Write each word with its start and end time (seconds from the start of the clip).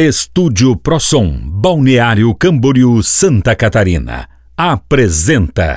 Estúdio 0.00 0.76
Prosom, 0.76 1.40
Balneário 1.42 2.32
Camboriú, 2.32 3.02
Santa 3.02 3.56
Catarina. 3.56 4.28
Apresenta. 4.56 5.76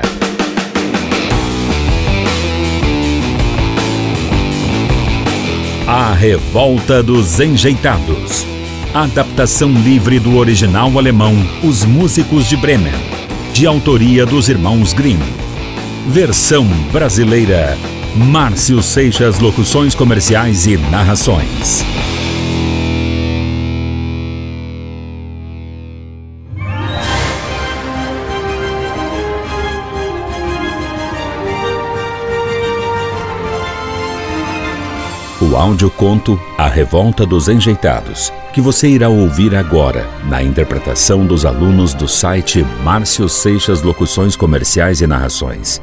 A 5.88 6.14
Revolta 6.14 7.02
dos 7.02 7.40
Enjeitados. 7.40 8.46
Adaptação 8.94 9.72
livre 9.72 10.20
do 10.20 10.38
original 10.38 11.00
alemão 11.00 11.34
Os 11.64 11.84
Músicos 11.84 12.48
de 12.48 12.56
Bremen, 12.56 12.94
de 13.54 13.66
autoria 13.66 14.24
dos 14.24 14.50
irmãos 14.50 14.94
Grimm. 14.94 15.18
Versão 16.10 16.68
brasileira. 16.92 17.76
Márcio 18.16 18.84
Seixas 18.84 19.40
Locuções 19.40 19.96
Comerciais 19.96 20.68
e 20.68 20.78
Narrações. 20.78 21.84
O 35.52 35.58
audioconto 35.58 36.40
A 36.58 36.70
Revolta 36.70 37.26
dos 37.26 37.50
Enjeitados, 37.50 38.32
que 38.54 38.62
você 38.62 38.88
irá 38.88 39.10
ouvir 39.10 39.54
agora, 39.54 40.08
na 40.30 40.42
interpretação 40.42 41.26
dos 41.26 41.46
alunos 41.46 41.94
do 41.94 42.08
site 42.08 42.66
Márcio 42.86 43.28
Seixas 43.28 43.82
Locuções 43.82 44.38
Comerciais 44.38 45.02
e 45.02 45.08
Narrações, 45.08 45.82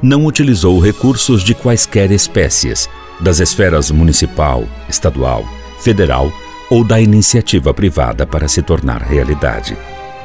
não 0.00 0.24
utilizou 0.24 0.78
recursos 0.78 1.42
de 1.42 1.52
quaisquer 1.52 2.12
espécies, 2.12 2.88
das 3.18 3.40
esferas 3.40 3.90
municipal, 3.90 4.64
estadual, 4.88 5.44
federal 5.80 6.30
ou 6.70 6.84
da 6.84 7.00
iniciativa 7.00 7.74
privada 7.74 8.24
para 8.24 8.46
se 8.46 8.62
tornar 8.62 9.02
realidade. 9.02 9.76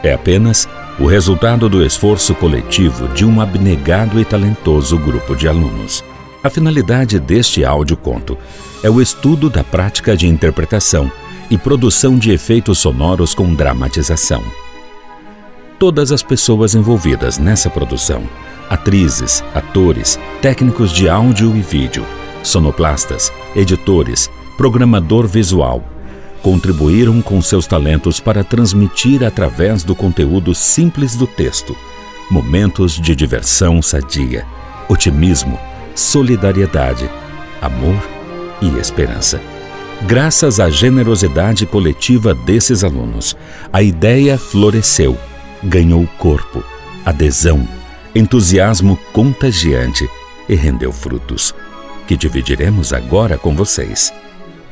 É 0.04 0.14
apenas 0.14 0.70
o 1.00 1.08
resultado 1.08 1.68
do 1.68 1.84
esforço 1.84 2.36
coletivo 2.36 3.08
de 3.08 3.26
um 3.26 3.42
abnegado 3.42 4.22
e 4.22 4.26
talentoso 4.26 5.00
grupo 5.00 5.36
de 5.36 5.48
alunos. 5.48 6.04
A 6.44 6.50
finalidade 6.50 7.22
deste 7.22 7.64
audioconto 7.64 8.38
é 8.84 8.90
o 8.90 9.02
estudo 9.02 9.50
da 9.50 9.64
prática 9.64 10.18
de 10.18 10.28
interpretação 10.28 11.10
e 11.50 11.58
produção 11.58 12.18
de 12.18 12.32
efeitos 12.32 12.80
sonoros 12.80 13.34
com 13.34 13.54
dramatização. 13.54 14.44
Todas 15.80 16.12
as 16.12 16.22
pessoas 16.22 16.76
envolvidas 16.76 17.38
nessa 17.38 17.70
produção, 17.70 18.24
atrizes, 18.70 19.42
atores, 19.56 20.20
técnicos 20.42 20.92
de 20.92 21.08
áudio 21.08 21.56
e 21.56 21.62
vídeo, 21.62 22.06
sonoplastas, 22.44 23.32
editores, 23.56 24.30
programador 24.58 25.26
visual, 25.28 25.82
contribuíram 26.42 27.22
com 27.22 27.42
seus 27.42 27.66
talentos 27.66 28.20
para 28.20 28.44
transmitir 28.44 29.24
através 29.24 29.84
do 29.84 29.96
conteúdo 29.96 30.54
simples 30.54 31.16
do 31.16 31.26
texto 31.26 31.74
momentos 32.30 33.00
de 33.00 33.16
diversão 33.16 33.82
sadia, 33.82 34.46
otimismo, 34.90 35.60
solidariedade, 35.96 37.10
amor 37.62 38.02
e 38.62 38.78
esperança. 38.80 39.42
Graças 40.04 40.60
à 40.60 40.70
generosidade 40.70 41.66
coletiva 41.66 42.34
desses 42.34 42.84
alunos, 42.84 43.38
a 43.72 43.82
ideia 43.82 44.38
floresceu, 44.38 45.18
ganhou 45.64 46.06
corpo, 46.18 46.64
adesão, 47.06 47.68
entusiasmo 48.14 48.98
contagiante 49.14 50.08
e 50.50 50.56
rendeu 50.56 50.92
frutos, 50.92 51.56
que 52.08 52.18
dividiremos 52.18 52.92
agora 52.92 53.38
com 53.38 53.56
vocês. 53.56 54.14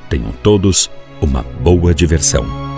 Tenham 0.09 0.31
todos 0.44 0.92
uma 1.22 1.44
boa 1.44 1.94
diversão. 1.94 2.70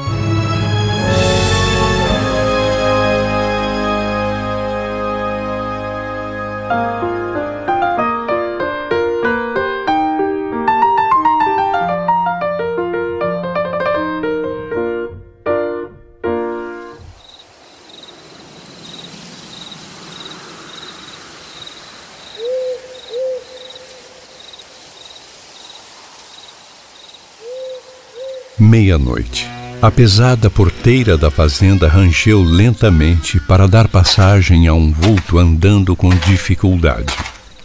Meia-noite. 28.94 29.50
A 29.82 29.90
pesada 29.90 30.50
porteira 30.50 31.18
da 31.18 31.32
fazenda 31.32 31.88
rangeu 31.88 32.42
lentamente 32.44 33.40
para 33.40 33.68
dar 33.68 33.88
passagem 33.88 34.68
a 34.68 34.74
um 34.74 34.92
vulto 34.92 35.40
andando 35.40 35.96
com 35.96 36.10
dificuldade. 36.10 37.14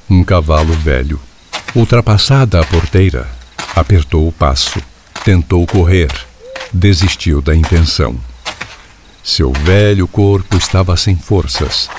Um 0.08 0.24
cavalo 0.24 0.72
velho. 0.72 1.20
Ultrapassada 1.74 2.60
a 2.60 2.64
porteira, 2.64 3.28
apertou 3.76 4.26
o 4.26 4.32
passo, 4.32 4.80
tentou 5.22 5.66
correr, 5.66 6.10
desistiu 6.72 7.42
da 7.42 7.54
intenção. 7.54 8.16
Seu 9.22 9.52
velho 9.52 10.08
corpo 10.08 10.56
estava 10.56 10.96
sem 10.96 11.14
forças. 11.14 11.90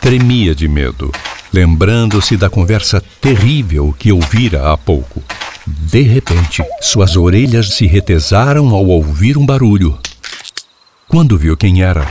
Tremia 0.00 0.54
de 0.56 0.66
medo, 0.66 1.12
lembrando-se 1.52 2.36
da 2.36 2.48
conversa 2.48 3.02
terrível 3.20 3.94
que 3.98 4.10
ouvira 4.10 4.72
há 4.72 4.78
pouco. 4.78 5.22
De 5.66 6.02
repente, 6.02 6.64
suas 6.80 7.16
orelhas 7.16 7.74
se 7.74 7.86
retesaram 7.86 8.70
ao 8.70 8.86
ouvir 8.86 9.36
um 9.36 9.44
barulho. 9.44 9.98
Quando 11.08 11.38
viu 11.38 11.56
quem 11.56 11.82
era, 11.82 12.06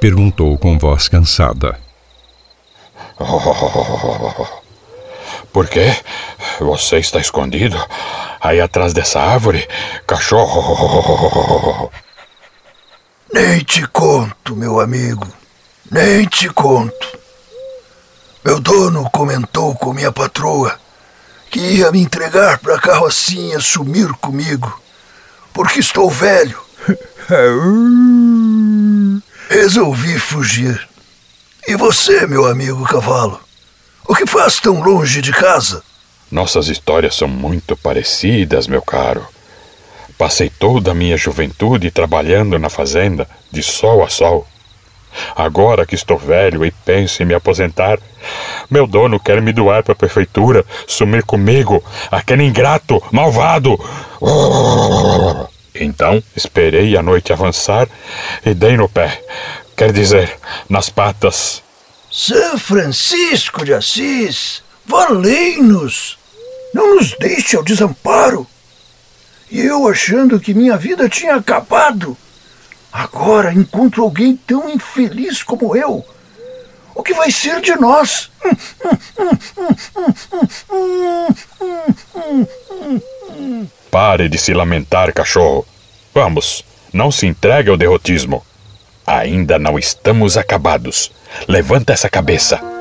perguntou 0.00 0.58
com 0.58 0.78
voz 0.78 1.08
cansada: 1.08 1.78
oh, 3.18 4.62
Por 5.52 5.68
quê? 5.68 5.94
Você 6.58 6.98
está 6.98 7.18
escondido? 7.18 7.76
Aí 8.40 8.60
atrás 8.60 8.92
dessa 8.92 9.20
árvore? 9.20 9.68
Cachorro! 10.06 11.90
Nem 13.32 13.60
te 13.60 13.86
conto, 13.88 14.56
meu 14.56 14.80
amigo. 14.80 15.26
Nem 15.90 16.26
te 16.26 16.48
conto. 16.48 17.21
Meu 18.44 18.58
dono 18.58 19.08
comentou 19.10 19.74
com 19.76 19.92
minha 19.92 20.10
patroa 20.10 20.76
que 21.50 21.60
ia 21.60 21.92
me 21.92 22.00
entregar 22.00 22.58
para 22.58 22.74
a 22.74 22.80
carrocinha 22.80 23.60
sumir 23.60 24.12
comigo, 24.14 24.80
porque 25.52 25.78
estou 25.78 26.10
velho. 26.10 26.60
Resolvi 29.48 30.18
fugir. 30.18 30.88
E 31.68 31.76
você, 31.76 32.26
meu 32.26 32.46
amigo 32.46 32.82
cavalo? 32.84 33.38
O 34.08 34.14
que 34.14 34.26
faz 34.26 34.58
tão 34.58 34.82
longe 34.82 35.22
de 35.22 35.30
casa? 35.30 35.82
Nossas 36.30 36.68
histórias 36.68 37.14
são 37.14 37.28
muito 37.28 37.76
parecidas, 37.76 38.66
meu 38.66 38.82
caro. 38.82 39.24
Passei 40.18 40.50
toda 40.50 40.90
a 40.90 40.94
minha 40.94 41.16
juventude 41.16 41.90
trabalhando 41.90 42.58
na 42.58 42.68
fazenda, 42.68 43.28
de 43.50 43.62
sol 43.62 44.02
a 44.02 44.08
sol. 44.08 44.46
Agora 45.34 45.86
que 45.86 45.94
estou 45.94 46.18
velho 46.18 46.64
e 46.64 46.70
penso 46.70 47.22
em 47.22 47.26
me 47.26 47.34
aposentar, 47.34 47.98
meu 48.70 48.86
dono 48.86 49.20
quer 49.20 49.40
me 49.40 49.52
doar 49.52 49.82
para 49.82 49.92
a 49.92 49.96
prefeitura, 49.96 50.64
sumir 50.86 51.22
comigo, 51.24 51.82
aquele 52.10 52.44
ingrato, 52.44 53.02
malvado. 53.10 53.78
Então 55.74 56.22
esperei 56.36 56.96
a 56.96 57.02
noite 57.02 57.32
avançar 57.32 57.88
e 58.44 58.54
dei 58.54 58.76
no 58.76 58.88
pé, 58.88 59.20
quer 59.76 59.92
dizer, 59.92 60.38
nas 60.68 60.88
patas. 60.88 61.62
São 62.10 62.58
Francisco 62.58 63.64
de 63.64 63.72
Assis, 63.72 64.62
valei-nos! 64.84 66.18
Não 66.74 66.96
nos 66.96 67.14
deixe 67.18 67.56
ao 67.56 67.62
desamparo! 67.62 68.46
E 69.50 69.60
eu 69.60 69.86
achando 69.86 70.40
que 70.40 70.54
minha 70.54 70.78
vida 70.78 71.08
tinha 71.08 71.34
acabado. 71.34 72.16
Agora 72.92 73.54
encontro 73.54 74.02
alguém 74.02 74.36
tão 74.36 74.68
infeliz 74.68 75.42
como 75.42 75.74
eu. 75.74 76.04
O 76.94 77.02
que 77.02 77.14
vai 77.14 77.30
ser 77.30 77.60
de 77.60 77.74
nós? 77.76 78.30
Pare 83.90 84.28
de 84.28 84.36
se 84.36 84.52
lamentar, 84.52 85.12
cachorro. 85.12 85.66
Vamos, 86.14 86.64
não 86.92 87.10
se 87.10 87.26
entregue 87.26 87.70
ao 87.70 87.78
derrotismo. 87.78 88.44
Ainda 89.06 89.58
não 89.58 89.78
estamos 89.78 90.36
acabados. 90.36 91.10
Levanta 91.48 91.94
essa 91.94 92.10
cabeça. 92.10 92.71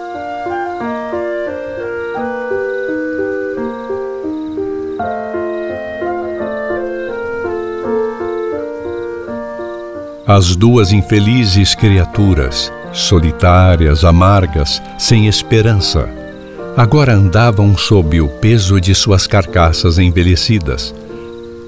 As 10.34 10.56
duas 10.56 10.94
infelizes 10.94 11.76
criaturas, 11.76 12.72
solitárias, 12.94 14.06
amargas, 14.06 14.82
sem 14.98 15.28
esperança, 15.28 16.08
agora 16.78 17.14
andavam 17.14 17.78
sob 17.78 18.22
o 18.22 18.30
peso 18.30 18.80
de 18.80 18.96
suas 18.96 19.28
carcaças 19.28 20.00
envelhecidas, 20.00 20.96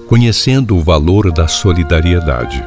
conhecendo 0.07 0.77
o 0.77 0.81
valor 0.81 1.29
da 1.29 1.45
solidariedade. 1.45 2.63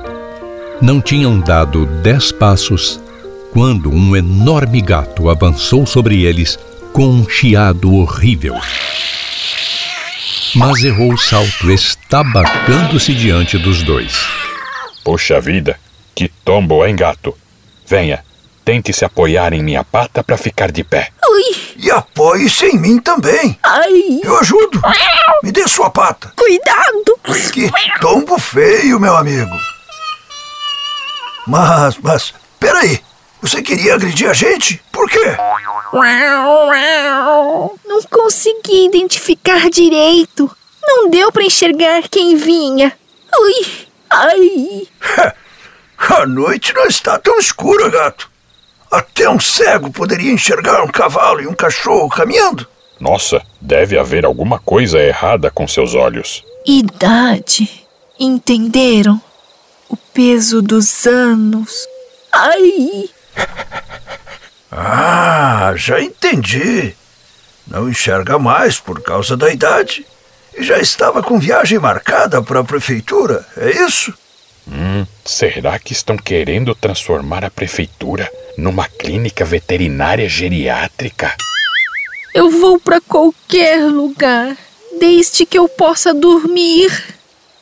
Não 0.83 1.01
tinham 1.01 1.41
dado 1.41 1.87
dez 2.03 2.31
passos 2.31 3.01
quando 3.55 3.89
um 3.89 4.15
enorme 4.15 4.83
gato 4.83 5.31
avançou 5.31 5.87
sobre 5.87 6.25
eles 6.25 6.59
com 6.93 7.07
um 7.07 7.27
chiado 7.27 7.95
horrível. 7.95 8.55
Mas 10.55 10.85
errou 10.85 11.15
o 11.15 11.19
salto, 11.19 11.71
estabacando-se 11.71 13.15
diante 13.15 13.57
dos 13.57 13.83
dois. 13.83 14.13
Puxa 15.03 15.41
vida, 15.41 15.79
que 16.17 16.29
tombo, 16.43 16.85
hein, 16.87 16.97
gato? 16.97 17.37
Venha, 17.87 18.25
tente 18.65 18.91
se 18.91 19.05
apoiar 19.05 19.53
em 19.53 19.63
minha 19.63 19.85
pata 19.85 20.25
para 20.25 20.39
ficar 20.39 20.73
de 20.73 20.83
pé. 20.83 21.11
Ui! 21.29 21.75
E 21.77 21.91
apoie-se 21.91 22.65
em 22.65 22.79
mim 22.79 22.99
também. 22.99 23.59
Ai! 23.63 24.21
Eu 24.25 24.39
ajudo. 24.39 24.81
Me 25.43 25.53
dê 25.53 25.69
sua 25.69 25.91
pata. 25.91 26.33
Cuidado! 26.35 27.21
Que 27.53 27.71
tombo 28.01 28.39
feio, 28.39 28.99
meu 28.99 29.15
amigo. 29.15 29.55
Mas, 31.47 31.99
mas, 31.99 32.33
peraí. 32.59 32.99
Você 33.43 33.61
queria 33.63 33.95
agredir 33.95 34.31
a 34.31 34.33
gente? 34.33 34.83
Por 34.91 35.09
quê? 35.11 35.37
Não 37.85 38.03
consegui 38.11 38.87
identificar 38.87 39.69
direito. 39.69 40.51
Não 40.83 41.11
deu 41.11 41.31
para 41.31 41.45
enxergar 41.45 42.09
quem 42.09 42.37
vinha. 42.37 42.91
Ui! 43.39 43.87
Ai! 44.09 44.89
A 45.99 46.27
noite 46.27 46.73
não 46.75 46.87
está 46.87 47.19
tão 47.19 47.39
escura, 47.39 47.89
gato. 47.89 48.31
Até 48.91 49.29
um 49.29 49.41
cego 49.41 49.91
poderia 49.91 50.33
enxergar 50.33 50.83
um 50.83 50.89
cavalo 50.89 51.41
e 51.41 51.47
um 51.47 51.55
cachorro 51.55 52.09
caminhando. 52.09 52.67
Nossa, 52.99 53.43
deve 53.61 53.99
haver 53.99 54.25
alguma 54.25 54.59
coisa 54.59 54.99
errada 54.99 55.51
com 55.51 55.67
seus 55.67 55.95
olhos. 55.95 56.45
Idade. 56.65 57.87
Entenderam? 58.19 59.21
O 59.89 59.97
peso 59.97 60.63
dos 60.63 61.07
anos. 61.07 61.87
Ai! 62.33 63.11
Ah, 64.79 65.73
já 65.75 66.03
entendi. 66.03 66.95
Não 67.67 67.89
enxerga 67.89 68.39
mais 68.39 68.79
por 68.79 69.01
causa 69.01 69.35
da 69.35 69.51
idade. 69.51 70.05
E 70.55 70.63
já 70.63 70.79
estava 70.79 71.23
com 71.23 71.39
viagem 71.39 71.79
marcada 71.79 72.43
para 72.43 72.61
a 72.61 72.65
prefeitura, 72.65 73.47
é 73.57 73.71
isso? 73.71 74.13
Hum, 74.69 75.07
será 75.25 75.79
que 75.79 75.93
estão 75.93 76.17
querendo 76.17 76.75
transformar 76.75 77.45
a 77.45 77.51
prefeitura 77.51 78.31
numa 78.59 78.89
clínica 78.89 79.45
veterinária 79.45 80.29
geriátrica? 80.29 81.35
Eu 82.35 82.51
vou 82.51 82.79
para 82.81 83.01
qualquer 83.01 83.85
lugar, 83.85 84.57
desde 84.99 85.47
que 85.47 85.59
eu 85.59 85.69
possa 85.69 86.13
dormir. 86.13 86.91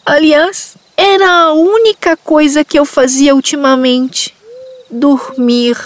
Aliás, 0.05 0.77
era 0.97 1.31
a 1.31 1.53
única 1.53 2.17
coisa 2.17 2.65
que 2.65 2.79
eu 2.79 2.85
fazia 2.85 3.35
ultimamente: 3.35 4.35
dormir. 4.91 5.77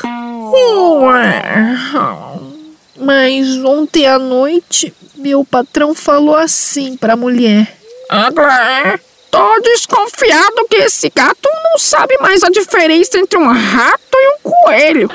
Mas 2.97 3.47
ontem 3.65 4.07
à 4.07 4.19
noite, 4.19 4.95
meu 5.17 5.45
patrão 5.45 5.95
falou 5.95 6.37
assim 6.37 6.97
para 6.97 7.15
a 7.15 7.17
mulher: 7.17 7.77
Agla, 8.09 8.99
tô 9.31 9.61
desconfiado 9.61 10.67
que 10.69 10.77
esse 10.77 11.11
gato 11.15 11.49
não 11.65 11.79
sabe 11.79 12.17
mais 12.19 12.43
a 12.43 12.51
diferença 12.51 13.19
entre 13.19 13.39
um 13.39 13.47
rato 13.47 14.15
e 14.15 14.29
um 14.29 14.51
coelho. 14.51 15.11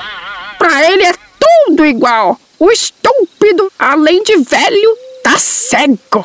Pra 0.58 0.90
ele 0.90 1.04
é 1.04 1.14
tudo 1.38 1.84
igual. 1.84 2.38
O 2.58 2.70
estúpido, 2.70 3.70
além 3.78 4.22
de 4.22 4.36
velho, 4.38 4.96
tá 5.22 5.36
cego. 5.38 6.24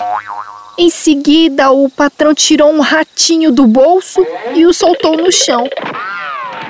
Em 0.78 0.90
seguida, 0.90 1.72
o 1.72 1.90
patrão 1.90 2.34
tirou 2.34 2.72
um 2.72 2.80
ratinho 2.80 3.52
do 3.52 3.68
bolso 3.68 4.26
e 4.56 4.66
o 4.66 4.74
soltou 4.74 5.18
no 5.18 5.32
chão. 5.32 5.68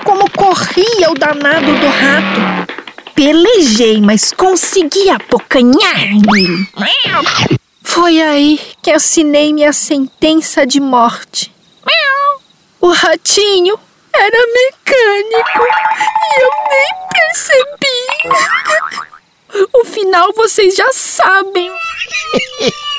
Como 0.04 0.30
corria 0.32 1.12
o 1.12 1.14
danado 1.14 1.66
do 1.66 1.88
rato! 1.88 2.80
Pelejei, 3.14 4.00
mas 4.02 4.32
consegui 4.32 5.10
apocanhar 5.10 6.00
nele. 6.08 6.68
Foi 8.00 8.22
aí 8.22 8.58
que 8.82 8.92
assinei 8.92 9.52
minha 9.52 9.74
sentença 9.74 10.66
de 10.66 10.80
morte. 10.80 11.54
O 12.80 12.94
ratinho 12.94 13.78
era 14.16 14.38
mecânico 14.54 15.64
e 16.24 16.42
eu 16.42 16.50
nem 16.70 16.94
percebi. 17.12 18.08
O 19.74 19.84
final 19.84 20.32
vocês 20.32 20.78
já 20.78 20.90
sabem. 20.94 21.70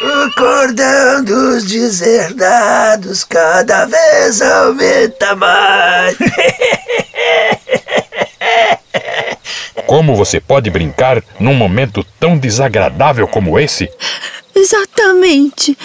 O 0.02 0.35
cordão 0.37 1.25
dos 1.25 1.64
deserdados 1.64 3.25
cada 3.25 3.87
vez 3.87 4.43
aumenta 4.43 5.35
mais. 5.35 6.14
Como 9.87 10.14
você 10.14 10.38
pode 10.38 10.69
brincar 10.69 11.23
num 11.41 11.55
momento 11.55 12.05
tão 12.20 12.37
desagradável 12.37 13.26
como 13.26 13.58
esse? 13.58 13.91
Exatamente. 14.55 15.76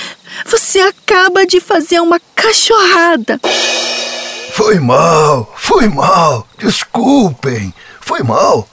Você 0.45 0.79
acaba 0.79 1.45
de 1.45 1.59
fazer 1.59 1.99
uma 1.99 2.19
cachorrada. 2.35 3.39
Foi 4.53 4.79
mal, 4.79 5.53
foi 5.57 5.87
mal. 5.87 6.47
Desculpem, 6.57 7.73
foi 8.01 8.23
mal. 8.23 8.67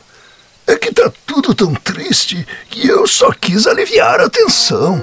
É 0.66 0.76
que 0.76 0.92
tá 0.92 1.12
tudo 1.26 1.54
tão 1.54 1.74
triste 1.74 2.46
que 2.70 2.86
eu 2.86 3.06
só 3.06 3.32
quis 3.32 3.66
aliviar 3.66 4.20
a 4.20 4.30
tensão. 4.30 5.02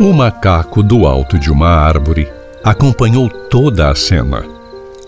O 0.00 0.12
macaco 0.14 0.82
do 0.82 1.06
alto 1.06 1.38
de 1.38 1.50
uma 1.50 1.68
árvore 1.68 2.32
acompanhou 2.64 3.28
toda 3.28 3.90
a 3.90 3.94
cena. 3.94 4.59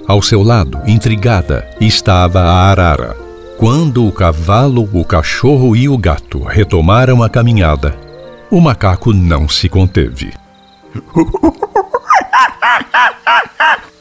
Ao 0.07 0.21
seu 0.21 0.43
lado, 0.43 0.83
intrigada, 0.87 1.71
estava 1.81 2.41
a 2.41 2.71
arara. 2.71 3.17
Quando 3.57 4.07
o 4.07 4.13
cavalo, 4.13 4.89
o 4.93 5.05
cachorro 5.05 5.77
e 5.77 5.89
o 5.89 5.97
gato 5.97 6.43
retomaram 6.43 7.23
a 7.23 7.31
caminhada, 7.31 7.97
o 8.51 8.61
macaco 8.61 9.13
não 9.13 9.49
se 9.49 9.69
conteve. 9.69 10.33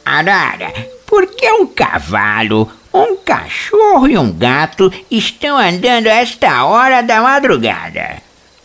Arara, 0.04 0.72
por 1.06 1.26
que 1.28 1.48
um 1.50 1.66
cavalo, 1.66 2.68
um 2.92 3.16
cachorro 3.16 4.08
e 4.08 4.18
um 4.18 4.32
gato 4.32 4.92
estão 5.10 5.56
andando 5.56 6.08
a 6.08 6.14
esta 6.16 6.64
hora 6.64 7.00
da 7.00 7.22
madrugada? 7.22 8.16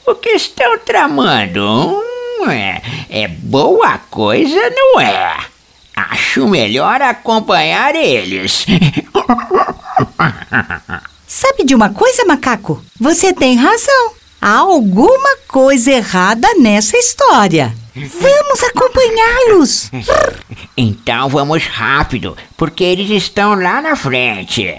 O 0.05 0.15
que 0.15 0.29
estão 0.29 0.79
tramando? 0.79 1.61
Hum, 1.63 2.49
é, 2.49 2.81
é 3.09 3.27
boa 3.27 3.99
coisa, 4.09 4.69
não 4.71 4.99
é? 4.99 5.37
Acho 5.97 6.47
melhor 6.47 7.01
acompanhar 7.01 7.95
eles. 7.95 8.67
Sabe 11.25 11.63
de 11.63 11.73
uma 11.73 11.89
coisa, 11.89 12.23
macaco? 12.23 12.83
Você 12.99 13.33
tem 13.33 13.55
razão. 13.55 14.11
Há 14.39 14.57
alguma 14.57 15.37
coisa 15.47 15.91
errada 15.91 16.47
nessa 16.59 16.95
história. 16.95 17.75
Vamos 17.95 18.63
acompanhá-los. 18.63 19.89
Então 20.77 21.29
vamos 21.29 21.65
rápido, 21.65 22.37
porque 22.55 22.83
eles 22.83 23.09
estão 23.09 23.55
lá 23.55 23.81
na 23.81 23.95
frente. 23.95 24.77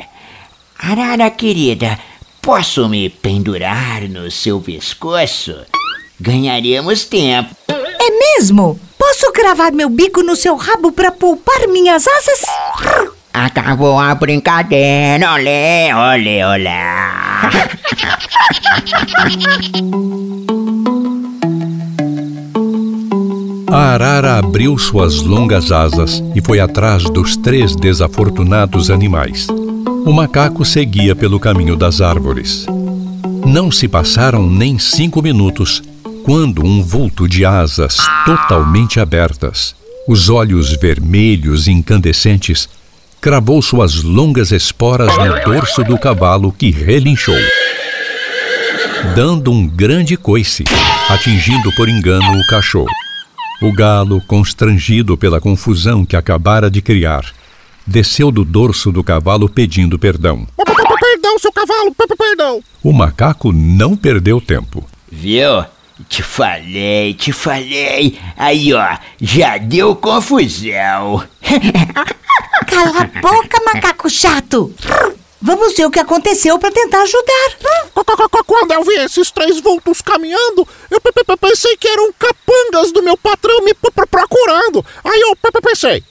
Arara 0.79 1.29
querida, 1.33 1.99
posso 2.41 2.89
me 2.89 3.11
pendurar 3.11 4.03
no 4.03 4.31
seu 4.31 4.61
pescoço? 4.61 5.57
Ganharemos 6.21 7.03
tempo. 7.05 7.58
É 8.09 8.11
mesmo? 8.11 8.81
Posso 8.99 9.31
cravar 9.33 9.71
meu 9.71 9.91
bico 9.91 10.23
no 10.23 10.35
seu 10.35 10.57
rabo 10.57 10.91
para 10.91 11.13
poupar 11.13 11.69
minhas 11.69 12.07
asas? 12.09 12.43
Acabou 13.35 13.99
a 13.99 14.15
brincadeira, 14.15 15.31
olé, 15.35 15.95
olé, 15.95 16.47
olá. 16.47 17.51
A 23.71 23.93
arara 23.93 24.39
abriu 24.39 24.79
suas 24.79 25.21
longas 25.21 25.71
asas 25.71 26.25
e 26.35 26.41
foi 26.41 26.61
atrás 26.61 27.05
dos 27.05 27.37
três 27.37 27.77
desafortunados 27.77 28.91
animais. 28.91 29.49
O 30.07 30.13
macaco 30.15 30.65
seguia 30.65 31.15
pelo 31.15 31.39
caminho 31.39 31.77
das 31.77 32.01
árvores. 32.01 32.65
Não 33.45 33.71
se 33.71 33.87
passaram 33.87 34.49
nem 34.49 34.79
cinco 34.79 35.21
minutos 35.21 35.83
quando 36.29 36.63
um 36.63 36.83
vulto 36.83 37.27
de 37.27 37.43
asas 37.47 37.97
totalmente 38.27 39.01
abertas, 39.01 39.75
os 40.07 40.29
olhos 40.29 40.77
vermelhos 40.77 41.67
incandescentes, 41.67 42.69
cravou 43.19 43.63
suas 43.63 44.03
longas 44.03 44.53
esporas 44.53 45.11
no 45.17 45.41
dorso 45.43 45.83
do 45.83 45.97
cavalo 45.99 46.53
que 46.53 46.71
relinchou, 46.71 47.35
dando 49.17 49.51
um 49.51 49.67
grande 49.67 50.19
coice, 50.19 50.65
atingindo 51.09 51.75
por 51.75 51.89
engano 51.89 52.39
o 52.39 52.47
cachorro. 52.47 52.93
O 53.63 53.73
galo, 53.73 54.21
constrangido 54.27 55.17
pela 55.17 55.41
confusão 55.41 56.05
que 56.05 56.15
acabara 56.15 56.71
de 56.71 56.83
criar, 56.83 57.25
desceu 57.87 58.31
do 58.31 58.45
dorso 58.45 58.93
do 58.93 59.03
cavalo 59.03 59.49
pedindo 59.49 59.99
perdão. 59.99 60.47
Perdão, 61.01 61.39
seu 61.39 61.51
cavalo, 61.51 61.95
perdão. 62.19 62.63
O 62.83 62.93
macaco 62.93 63.51
não 63.51 63.97
perdeu 63.97 64.43
tempo. 64.43 64.87
Viu? 65.11 65.65
Te 66.07 66.23
falei, 66.23 67.15
te 67.15 67.33
falei. 67.33 68.19
Aí, 68.37 68.73
ó, 68.73 68.99
já 69.21 69.59
deu 69.59 69.97
confusão. 69.97 71.27
Cala 72.67 73.01
a 73.01 73.21
boca, 73.21 73.63
macaco 73.65 74.09
chato. 74.09 74.73
Vamos 75.41 75.75
ver 75.75 75.87
o 75.87 75.91
que 75.91 75.99
aconteceu 75.99 76.59
para 76.59 76.71
tentar 76.71 77.03
ajudar. 77.03 77.59
Quando 78.47 78.73
eu 78.73 78.85
vi 78.85 78.95
esses 78.95 79.31
três 79.31 79.61
vultos 79.61 80.01
caminhando, 80.01 80.67
eu 80.91 81.01
pensei 81.39 81.77
que 81.77 81.89
eram 81.89 82.13
capangas 82.13 82.93
do 82.93 83.03
meu 83.03 83.17
patrão 83.17 83.65
me 83.65 83.75
procurando. 83.75 84.85
Aí 85.05 85.21
eu 85.21 85.37
pensei, 85.63 86.03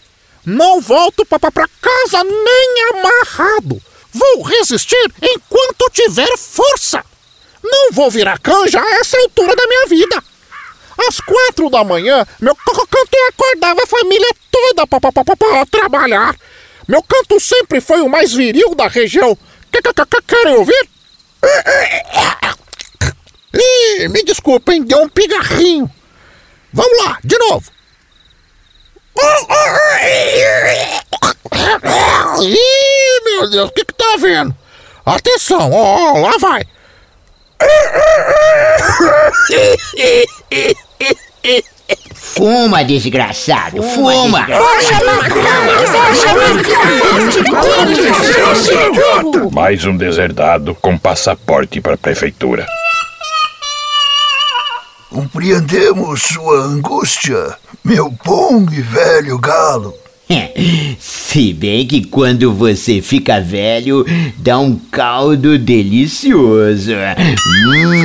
não 0.45 0.81
volto 0.81 1.25
para 1.25 1.39
casa 1.81 2.23
nem 2.23 2.89
amarrado. 2.91 3.81
Vou 4.11 4.41
resistir 4.43 5.11
enquanto 5.21 5.91
tiver 5.91 6.37
força. 6.37 7.03
Não 7.69 7.91
vou 7.91 8.09
virar 8.09 8.39
canja 8.39 8.81
a 8.81 8.95
essa 8.99 9.17
altura 9.17 9.55
da 9.55 9.67
minha 9.67 9.85
vida. 9.87 10.23
Às 11.07 11.19
quatro 11.19 11.69
da 11.69 11.83
manhã, 11.83 12.25
meu 12.39 12.55
canto 12.55 13.17
acordava 13.29 13.83
a 13.83 13.87
família 13.87 14.29
toda 14.51 14.87
para 14.87 15.65
trabalhar. 15.69 16.35
Meu 16.87 17.03
canto 17.03 17.39
sempre 17.39 17.81
foi 17.81 18.01
o 18.01 18.09
mais 18.09 18.33
viril 18.33 18.73
da 18.73 18.87
região. 18.87 19.37
Querem 20.27 20.55
ouvir? 20.55 20.89
Ih, 23.53 24.07
me 24.09 24.23
desculpem, 24.23 24.83
deu 24.83 24.99
um 25.01 25.09
pigarrinho. 25.09 25.89
Vamos 26.73 27.05
lá, 27.05 27.19
de 27.23 27.37
novo. 27.37 27.71
Ih, 32.41 33.21
meu 33.23 33.49
Deus, 33.49 33.69
o 33.69 33.73
que 33.73 33.85
que 33.85 33.93
tá 33.93 34.15
vendo? 34.17 34.55
Atenção, 35.05 35.71
ó, 35.71 36.19
lá 36.19 36.37
vai. 36.37 36.67
Fuma, 42.13 42.83
desgraçado, 42.83 43.81
fuma! 43.81 44.45
Mais 49.51 49.85
um 49.85 49.95
deserdado 49.95 50.75
com 50.75 50.97
passaporte 50.97 51.81
para 51.81 51.95
a 51.95 51.97
prefeitura. 51.97 52.67
Compreendemos 55.09 56.21
sua 56.21 56.59
angústia, 56.59 57.57
meu 57.83 58.11
bom 58.23 58.65
e 58.71 58.81
velho 58.81 59.39
galo. 59.39 59.93
Se 60.99 61.53
bem 61.53 61.85
que 61.85 62.05
quando 62.05 62.53
você 62.53 63.01
fica 63.01 63.39
velho, 63.39 64.05
dá 64.37 64.59
um 64.59 64.77
caldo 64.91 65.57
delicioso. 65.57 66.91
Hum. 66.91 68.03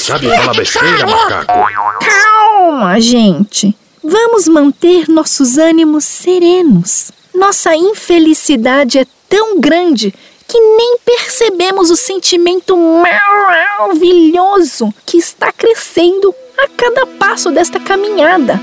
Sabe 0.00 0.28
besteira, 0.56 1.06
macaco? 1.06 1.52
Calma, 2.00 2.98
gente. 3.00 3.74
Vamos 4.02 4.48
manter 4.48 5.08
nossos 5.08 5.58
ânimos 5.58 6.04
serenos. 6.04 7.12
Nossa 7.34 7.76
infelicidade 7.76 8.98
é 8.98 9.06
tão 9.28 9.60
grande 9.60 10.14
que 10.46 10.60
nem 10.60 10.98
percebemos 11.04 11.90
o 11.90 11.96
sentimento 11.96 12.76
maravilhoso 12.76 14.92
que 15.06 15.16
está 15.16 15.50
crescendo 15.50 16.34
a 16.58 16.68
cada 16.68 17.06
passo 17.06 17.50
desta 17.50 17.78
caminhada 17.80 18.60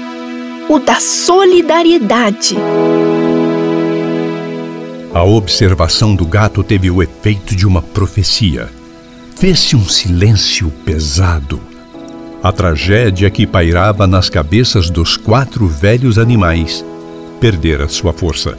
o 0.70 0.78
da 0.78 1.00
solidariedade. 1.00 2.56
A 5.12 5.24
observação 5.24 6.14
do 6.16 6.28
gato 6.28 6.64
teve 6.64 6.92
o 6.92 7.02
efeito 7.02 7.56
de 7.56 7.66
uma 7.66 7.82
profecia. 7.82 8.70
Fez-se 9.36 9.76
um 9.76 9.84
silêncio 9.90 10.70
pesado. 10.86 11.60
A 12.44 12.52
tragédia 12.52 13.32
que 13.32 13.48
pairava 13.48 14.06
nas 14.06 14.30
cabeças 14.30 14.92
dos 14.92 15.18
quatro 15.18 15.68
velhos 15.68 16.20
animais 16.20 16.86
perdera 17.42 17.90
sua 17.90 18.14
força. 18.14 18.56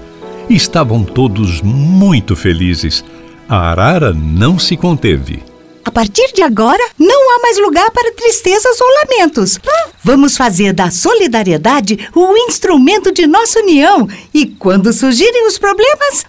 Estavam 0.49 1.05
todos 1.05 1.63
muito 1.63 2.35
felizes. 2.35 3.05
A 3.49 3.71
arara 3.71 4.13
não 4.13 4.59
se 4.59 4.77
conteve. 4.77 5.45
A 5.85 5.91
partir 5.91 6.33
de 6.33 6.43
agora, 6.43 6.85
não 6.99 7.31
há 7.31 7.39
mais 7.41 7.59
lugar 7.59 7.91
para 7.91 8.13
tristezas 8.13 8.81
ou 8.81 8.87
lamentos. 9.03 9.59
Vamos 10.05 10.37
fazer 10.37 10.73
da 10.73 10.91
solidariedade 10.91 12.09
o 12.15 12.37
instrumento 12.49 13.11
de 13.11 13.27
nossa 13.27 13.61
união. 13.61 14.07
E 14.33 14.47
quando 14.47 14.93
surgirem 14.93 15.47
os 15.47 15.59
problemas, 15.59 16.27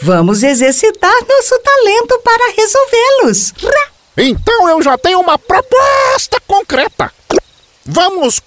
vamos 0.00 0.42
exercitar 0.42 1.12
nosso 1.28 1.58
talento 1.58 2.18
para 2.20 2.52
resolvê-los. 2.52 3.54
Então 4.16 4.68
eu 4.68 4.82
já 4.82 4.96
tenho 4.96 5.20
uma 5.20 5.38
proposta 5.38 6.40
concreta. 6.46 7.12
Vamos 7.84 8.40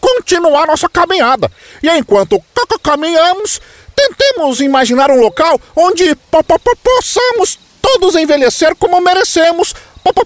continuar 0.00 0.66
nossa 0.66 0.88
caminhada. 0.88 1.50
E 1.82 1.88
enquanto 1.88 2.42
caminhamos, 2.82 3.60
tentemos 3.94 4.60
imaginar 4.60 5.10
um 5.10 5.20
local 5.20 5.58
onde 5.74 6.14
possamos 6.82 7.58
todos 7.80 8.14
envelhecer 8.14 8.74
como 8.76 9.00
merecemos 9.00 9.74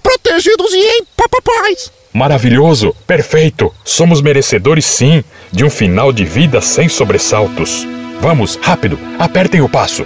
protegidos 0.01 0.73
e 0.73 0.77
em 0.77 1.05
paz. 1.43 1.91
Maravilhoso, 2.13 2.95
perfeito. 3.05 3.71
Somos 3.83 4.21
merecedores 4.21 4.85
sim 4.85 5.23
de 5.51 5.63
um 5.63 5.69
final 5.69 6.11
de 6.11 6.25
vida 6.25 6.61
sem 6.61 6.89
sobressaltos. 6.89 7.87
Vamos, 8.19 8.57
rápido, 8.61 8.97
apertem 9.19 9.61
o 9.61 9.69
passo. 9.69 10.05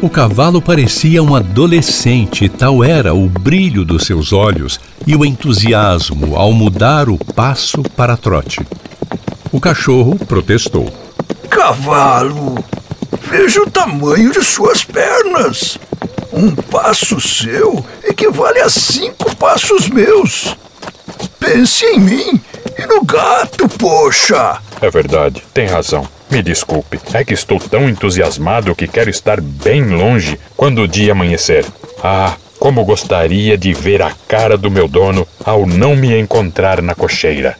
O 0.00 0.08
cavalo 0.08 0.62
parecia 0.62 1.22
um 1.22 1.34
adolescente, 1.34 2.48
tal 2.48 2.84
era 2.84 3.14
o 3.14 3.28
brilho 3.28 3.84
dos 3.84 4.04
seus 4.04 4.32
olhos 4.32 4.78
e 5.04 5.16
o 5.16 5.24
entusiasmo 5.24 6.36
ao 6.36 6.52
mudar 6.52 7.08
o 7.08 7.18
passo 7.18 7.82
para 7.82 8.16
trote. 8.16 8.60
O 9.50 9.60
cachorro 9.60 10.16
protestou. 10.16 10.92
Cavalo, 11.48 12.64
Veja 13.30 13.60
o 13.62 13.70
tamanho 13.70 14.32
de 14.32 14.42
suas 14.42 14.82
pernas. 14.82 15.78
Um 16.32 16.54
passo 16.54 17.20
seu 17.20 17.84
equivale 18.02 18.60
a 18.60 18.70
cinco 18.70 19.36
passos 19.36 19.88
meus. 19.88 20.56
Pense 21.38 21.84
em 21.84 22.00
mim 22.00 22.40
e 22.78 22.86
no 22.86 23.04
gato, 23.04 23.68
poxa! 23.68 24.58
É 24.80 24.90
verdade, 24.90 25.42
tem 25.52 25.66
razão. 25.66 26.08
Me 26.30 26.42
desculpe, 26.42 26.98
é 27.12 27.22
que 27.22 27.34
estou 27.34 27.58
tão 27.58 27.88
entusiasmado 27.88 28.74
que 28.74 28.88
quero 28.88 29.10
estar 29.10 29.40
bem 29.40 29.84
longe 29.84 30.38
quando 30.56 30.82
o 30.82 30.88
dia 30.88 31.12
amanhecer. 31.12 31.66
Ah, 32.02 32.34
como 32.58 32.84
gostaria 32.84 33.58
de 33.58 33.74
ver 33.74 34.00
a 34.00 34.12
cara 34.26 34.56
do 34.56 34.70
meu 34.70 34.88
dono 34.88 35.26
ao 35.44 35.66
não 35.66 35.94
me 35.94 36.18
encontrar 36.18 36.80
na 36.80 36.94
cocheira. 36.94 37.56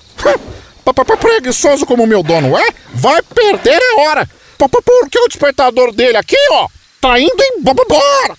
Preguiçoso 1.39 1.87
como 1.87 2.07
meu 2.07 2.23
dono 2.23 2.57
é, 2.57 2.69
vai 2.93 3.21
perder 3.23 3.81
a 3.81 4.01
hora. 4.03 4.29
Porque 4.59 5.19
o 5.19 5.29
despertador 5.29 5.95
dele 5.95 6.17
aqui, 6.17 6.37
ó, 6.51 6.67
tá 7.01 7.21
indo 7.21 7.43
embora. 7.57 8.37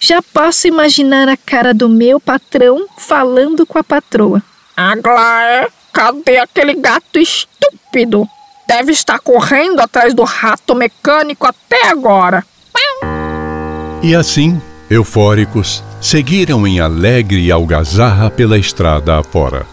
Já 0.00 0.20
posso 0.22 0.66
imaginar 0.66 1.28
a 1.28 1.36
cara 1.36 1.72
do 1.72 1.88
meu 1.88 2.18
patrão 2.18 2.86
falando 2.98 3.66
com 3.66 3.78
a 3.78 3.84
patroa. 3.84 4.42
Aglaé, 4.76 5.68
cadê 5.92 6.38
aquele 6.38 6.74
gato 6.74 7.18
estúpido? 7.18 8.26
Deve 8.66 8.92
estar 8.92 9.18
correndo 9.18 9.80
atrás 9.80 10.14
do 10.14 10.24
rato 10.24 10.74
mecânico 10.74 11.46
até 11.46 11.88
agora. 11.88 12.44
E 14.02 14.14
assim, 14.14 14.60
eufóricos, 14.90 15.82
seguiram 16.00 16.66
em 16.66 16.80
alegre 16.80 17.50
algazarra 17.50 18.30
pela 18.30 18.58
estrada 18.58 19.18
afora. 19.18 19.66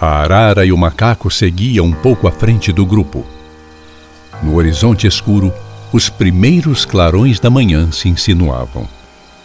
A 0.00 0.20
arara 0.20 0.64
e 0.64 0.72
o 0.72 0.76
macaco 0.76 1.30
seguiam 1.30 1.86
um 1.86 1.92
pouco 1.92 2.28
à 2.28 2.32
frente 2.32 2.70
do 2.70 2.84
grupo. 2.84 3.35
No 4.42 4.56
horizonte 4.56 5.06
escuro, 5.06 5.52
os 5.92 6.08
primeiros 6.08 6.84
clarões 6.84 7.40
da 7.40 7.48
manhã 7.48 7.90
se 7.90 8.08
insinuavam. 8.08 8.86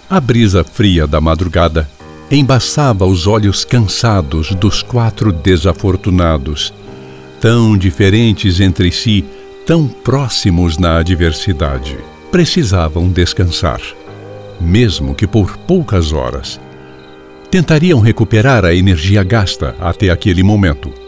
A 0.10 0.20
brisa 0.20 0.64
fria 0.64 1.08
da 1.08 1.22
madrugada 1.22 1.90
embaçava 2.30 3.06
os 3.06 3.28
olhos 3.28 3.64
cansados 3.64 4.54
dos 4.56 4.82
quatro 4.82 5.32
desafortunados, 5.32 6.74
tão 7.40 7.78
diferentes 7.78 8.60
entre 8.60 8.92
si, 8.92 9.26
tão 9.66 9.88
próximos 9.88 10.78
na 10.78 10.98
adversidade. 10.98 11.98
Precisavam 12.32 13.10
descansar, 13.10 13.82
mesmo 14.60 15.14
que 15.14 15.28
por 15.28 15.58
poucas 15.58 16.14
horas. 16.14 16.60
Tentariam 17.50 18.00
recuperar 18.00 18.64
a 18.64 18.74
energia 18.74 19.24
gasta 19.24 19.76
até 19.80 20.10
aquele 20.10 20.42
momento 20.42 21.01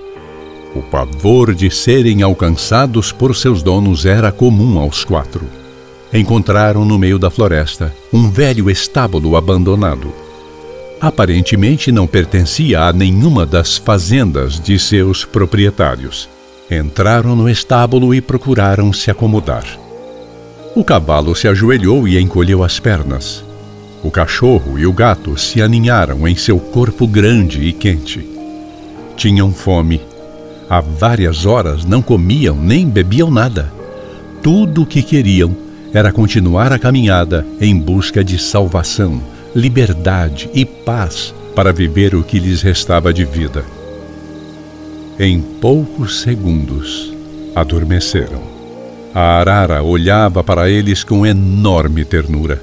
o 0.76 0.82
pavor 0.82 1.54
de 1.54 1.70
serem 1.70 2.24
alcançados 2.24 3.12
por 3.12 3.36
seus 3.36 3.62
donos 3.62 4.06
era 4.06 4.32
comum 4.32 4.80
aos 4.80 5.04
quatro. 5.04 5.46
Encontraram 6.12 6.86
no 6.86 6.98
meio 6.98 7.18
da 7.18 7.30
floresta 7.30 7.94
um 8.12 8.30
velho 8.30 8.70
estábulo 8.70 9.36
abandonado. 9.36 10.14
Aparentemente 11.00 11.92
não 11.92 12.08
pertencia 12.08 12.82
a 12.82 12.94
nenhuma 12.94 13.46
das 13.46 13.78
fazendas 13.78 14.60
de 14.60 14.80
seus 14.80 15.26
proprietários. 15.26 16.30
Entraram 16.70 17.36
no 17.36 17.50
estábulo 17.50 18.14
e 18.14 18.22
procuraram 18.22 18.94
se 18.94 19.12
acomodar. 19.12 19.66
O 20.76 20.84
cavalo 20.84 21.36
se 21.36 21.48
ajoelhou 21.48 22.08
e 22.08 22.20
encolheu 22.20 22.64
as 22.64 22.80
pernas. 22.80 23.44
O 24.04 24.10
cachorro 24.10 24.80
e 24.80 24.86
o 24.86 24.94
gato 24.94 25.38
se 25.38 25.62
aninharam 25.62 26.28
em 26.28 26.36
seu 26.36 26.60
corpo 26.60 27.06
grande 27.06 27.62
e 27.64 27.72
quente. 27.74 28.28
Tinham 29.16 29.54
fome. 29.54 30.13
Há 30.70 30.82
várias 30.82 31.46
horas 31.46 31.86
não 31.86 32.02
comiam 32.02 32.56
nem 32.56 32.90
bebiam 32.90 33.30
nada. 33.30 33.72
Tudo 34.42 34.84
o 34.84 34.86
que 34.86 35.02
queriam 35.02 35.56
era 35.94 36.12
continuar 36.12 36.72
a 36.72 36.80
caminhada 36.80 37.46
em 37.62 37.78
busca 37.78 38.24
de 38.24 38.40
salvação, 38.40 39.22
liberdade 39.56 40.50
e 40.54 40.66
paz 40.66 41.34
para 41.56 41.72
viver 41.72 42.16
o 42.16 42.24
que 42.24 42.40
lhes 42.40 42.62
restava 42.62 43.14
de 43.14 43.24
vida. 43.24 43.64
Em 45.20 45.40
poucos 45.40 46.22
segundos, 46.22 47.14
adormeceram. 47.56 48.42
A 49.14 49.40
arara 49.40 49.84
olhava 49.84 50.44
para 50.44 50.68
eles 50.68 51.04
com 51.04 51.24
enorme 51.24 52.04
ternura. 52.04 52.60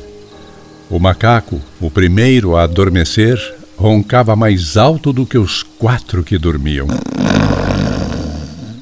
O 0.91 0.99
macaco, 0.99 1.61
o 1.81 1.89
primeiro 1.89 2.57
a 2.57 2.65
adormecer, 2.65 3.39
roncava 3.77 4.35
mais 4.35 4.77
alto 4.77 5.13
do 5.13 5.25
que 5.25 5.39
os 5.39 5.63
quatro 5.63 6.25
que 6.25 6.37
dormiam. 6.37 6.89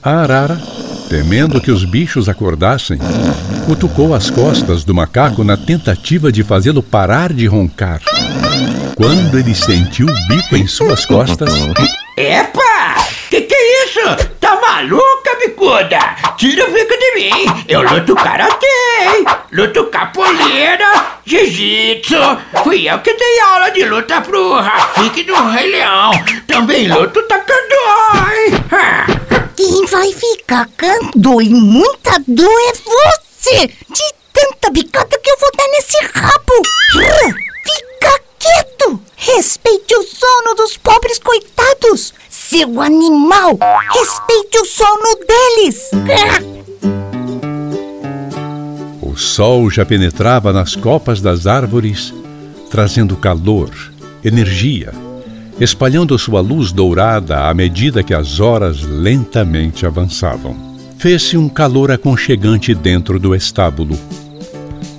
A 0.02 0.22
arara, 0.22 0.60
temendo 1.08 1.60
que 1.60 1.70
os 1.70 1.84
bichos 1.84 2.28
acordassem, 2.28 2.98
cutucou 3.66 4.14
as 4.14 4.30
costas 4.30 4.84
do 4.84 4.94
macaco 4.94 5.42
na 5.42 5.56
tentativa 5.56 6.30
de 6.30 6.44
fazê-lo 6.44 6.82
parar 6.82 7.32
de 7.32 7.46
roncar. 7.46 8.00
Quando 8.94 9.38
ele 9.38 9.54
sentiu 9.54 10.06
o 10.06 10.28
bico 10.28 10.56
em 10.56 10.66
suas 10.66 11.04
costas. 11.04 11.52
Epa! 12.16 12.96
Que 13.28 13.42
que 13.42 13.54
é 13.54 13.84
isso? 13.84 14.26
Tá 14.40 14.60
maluca, 14.60 15.36
bicuda? 15.44 15.98
Tira 16.36 16.68
o 16.68 16.72
bico 16.72 16.94
de 16.96 17.14
mim! 17.14 17.64
Eu 17.68 17.82
luto 17.82 18.14
karatê, 18.14 18.66
luto 19.52 19.84
capoeira, 19.86 21.06
jiu-jitsu. 21.24 22.16
Fui 22.62 22.88
eu 22.88 22.98
que 23.00 23.12
dei 23.14 23.40
aula 23.40 23.70
de 23.70 23.84
luta 23.84 24.20
pro 24.20 24.54
Rafik 24.54 25.24
do 25.24 25.34
Rei 25.50 25.70
Leão. 25.70 26.10
Também 26.46 26.88
luto 26.88 27.20
taekwondo. 27.22 28.57
Quem 29.58 29.84
vai 29.86 30.12
ficar 30.12 30.68
cando 30.76 31.42
e 31.42 31.48
muita 31.48 32.16
dor 32.28 32.46
é 32.46 32.72
você! 32.74 33.66
De 33.66 34.14
tanta 34.32 34.70
bicada 34.70 35.18
que 35.18 35.28
eu 35.28 35.36
vou 35.36 35.50
dar 35.56 35.66
nesse 35.72 35.98
rabo! 36.14 36.62
Fica 37.64 38.20
quieto! 38.38 39.00
Respeite 39.16 39.96
o 39.96 40.02
sono 40.04 40.54
dos 40.54 40.76
pobres 40.76 41.18
coitados! 41.18 42.14
Seu 42.30 42.80
animal! 42.80 43.58
Respeite 43.94 44.60
o 44.60 44.64
sono 44.64 45.18
deles! 45.26 45.90
O 49.02 49.16
sol 49.16 49.68
já 49.68 49.84
penetrava 49.84 50.52
nas 50.52 50.76
copas 50.76 51.20
das 51.20 51.48
árvores, 51.48 52.14
trazendo 52.70 53.16
calor, 53.16 53.70
energia 54.22 54.92
espalhando 55.60 56.18
sua 56.18 56.40
luz 56.40 56.70
dourada 56.72 57.48
à 57.48 57.54
medida 57.54 58.02
que 58.02 58.14
as 58.14 58.40
horas 58.40 58.82
lentamente 58.82 59.84
avançavam. 59.84 60.56
Fez-se 60.98 61.36
um 61.36 61.48
calor 61.48 61.90
aconchegante 61.90 62.74
dentro 62.74 63.18
do 63.18 63.34
estábulo. 63.34 63.98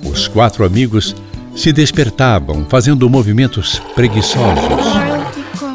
Os 0.04 0.28
quatro 0.28 0.64
amigos 0.64 1.14
se 1.54 1.72
despertavam, 1.72 2.64
fazendo 2.68 3.08
movimentos 3.08 3.80
preguiçosos. 3.94 4.84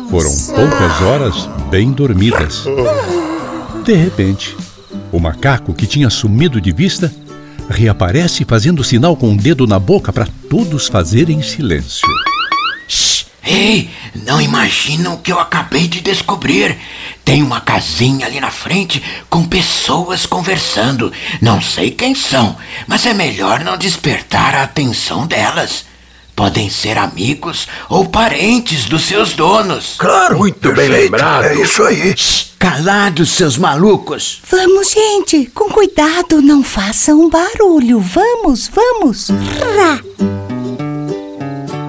Foram 0.09 0.35
poucas 0.55 1.01
horas 1.01 1.49
bem 1.69 1.91
dormidas. 1.91 2.63
De 3.83 3.93
repente, 3.93 4.55
o 5.11 5.19
macaco 5.19 5.73
que 5.73 5.85
tinha 5.85 6.09
sumido 6.09 6.59
de 6.59 6.71
vista 6.71 7.11
reaparece 7.69 8.45
fazendo 8.45 8.83
sinal 8.83 9.15
com 9.15 9.33
o 9.33 9.37
dedo 9.37 9.67
na 9.67 9.79
boca 9.79 10.13
para 10.13 10.27
todos 10.49 10.87
fazerem 10.87 11.41
silêncio. 11.41 12.07
Ei, 13.45 13.89
não 14.25 14.41
imaginam 14.41 15.13
o 15.13 15.17
que 15.19 15.31
eu 15.31 15.39
acabei 15.39 15.87
de 15.87 16.01
descobrir. 16.01 16.77
Tem 17.23 17.43
uma 17.43 17.61
casinha 17.61 18.25
ali 18.25 18.39
na 18.39 18.49
frente 18.49 19.01
com 19.29 19.45
pessoas 19.45 20.25
conversando. 20.25 21.11
Não 21.41 21.61
sei 21.61 21.91
quem 21.91 22.15
são, 22.15 22.57
mas 22.87 23.05
é 23.05 23.13
melhor 23.13 23.63
não 23.63 23.77
despertar 23.77 24.55
a 24.55 24.63
atenção 24.63 25.27
delas. 25.27 25.85
Podem 26.35 26.69
ser 26.69 26.97
amigos 26.97 27.67
ou 27.87 28.05
parentes 28.05 28.85
dos 28.85 29.03
seus 29.03 29.33
donos. 29.33 29.95
Claro, 29.97 30.37
muito 30.39 30.73
bem 30.73 30.89
lembrado. 30.89 31.45
É 31.45 31.55
isso 31.55 31.81
aí. 31.83 32.13
Shhh, 32.17 32.47
calados, 32.59 33.29
seus 33.29 33.57
malucos. 33.57 34.41
Vamos, 34.51 34.91
gente, 34.91 35.45
com 35.53 35.69
cuidado, 35.69 36.41
não 36.41 36.61
façam 36.61 37.29
barulho. 37.29 38.01
Vamos, 38.01 38.67
vamos. 38.67 39.29
Rá. 39.29 40.54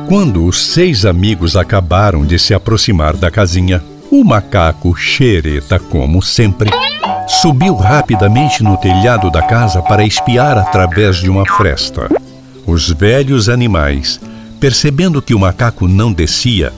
Quando 0.08 0.44
os 0.44 0.66
seis 0.66 1.04
amigos 1.04 1.56
acabaram 1.56 2.24
de 2.24 2.38
se 2.38 2.54
aproximar 2.54 3.16
da 3.16 3.28
casinha, 3.28 3.82
o 4.08 4.22
macaco 4.22 4.94
xereta, 4.94 5.80
como 5.80 6.22
sempre, 6.22 6.70
subiu 7.26 7.74
rapidamente 7.74 8.62
no 8.62 8.76
telhado 8.76 9.32
da 9.32 9.42
casa 9.42 9.82
para 9.82 10.06
espiar 10.06 10.56
através 10.58 11.16
de 11.16 11.28
uma 11.28 11.44
fresta. 11.44 12.08
Os 12.64 12.88
velhos 12.88 13.48
animais, 13.48 14.20
percebendo 14.60 15.20
que 15.20 15.34
o 15.34 15.40
macaco 15.40 15.88
não 15.88 16.12
descia, 16.12 16.72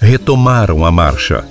retomaram 0.00 0.84
a 0.84 0.90
marcha. 0.90 1.44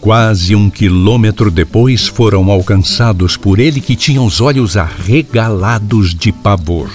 Quase 0.00 0.56
um 0.56 0.68
quilômetro 0.68 1.48
depois 1.48 2.08
foram 2.08 2.50
alcançados 2.50 3.36
por 3.36 3.60
ele 3.60 3.80
que 3.80 3.94
tinha 3.94 4.20
os 4.20 4.40
olhos 4.40 4.76
arregalados 4.76 6.12
de 6.12 6.32
pavor. 6.32 6.90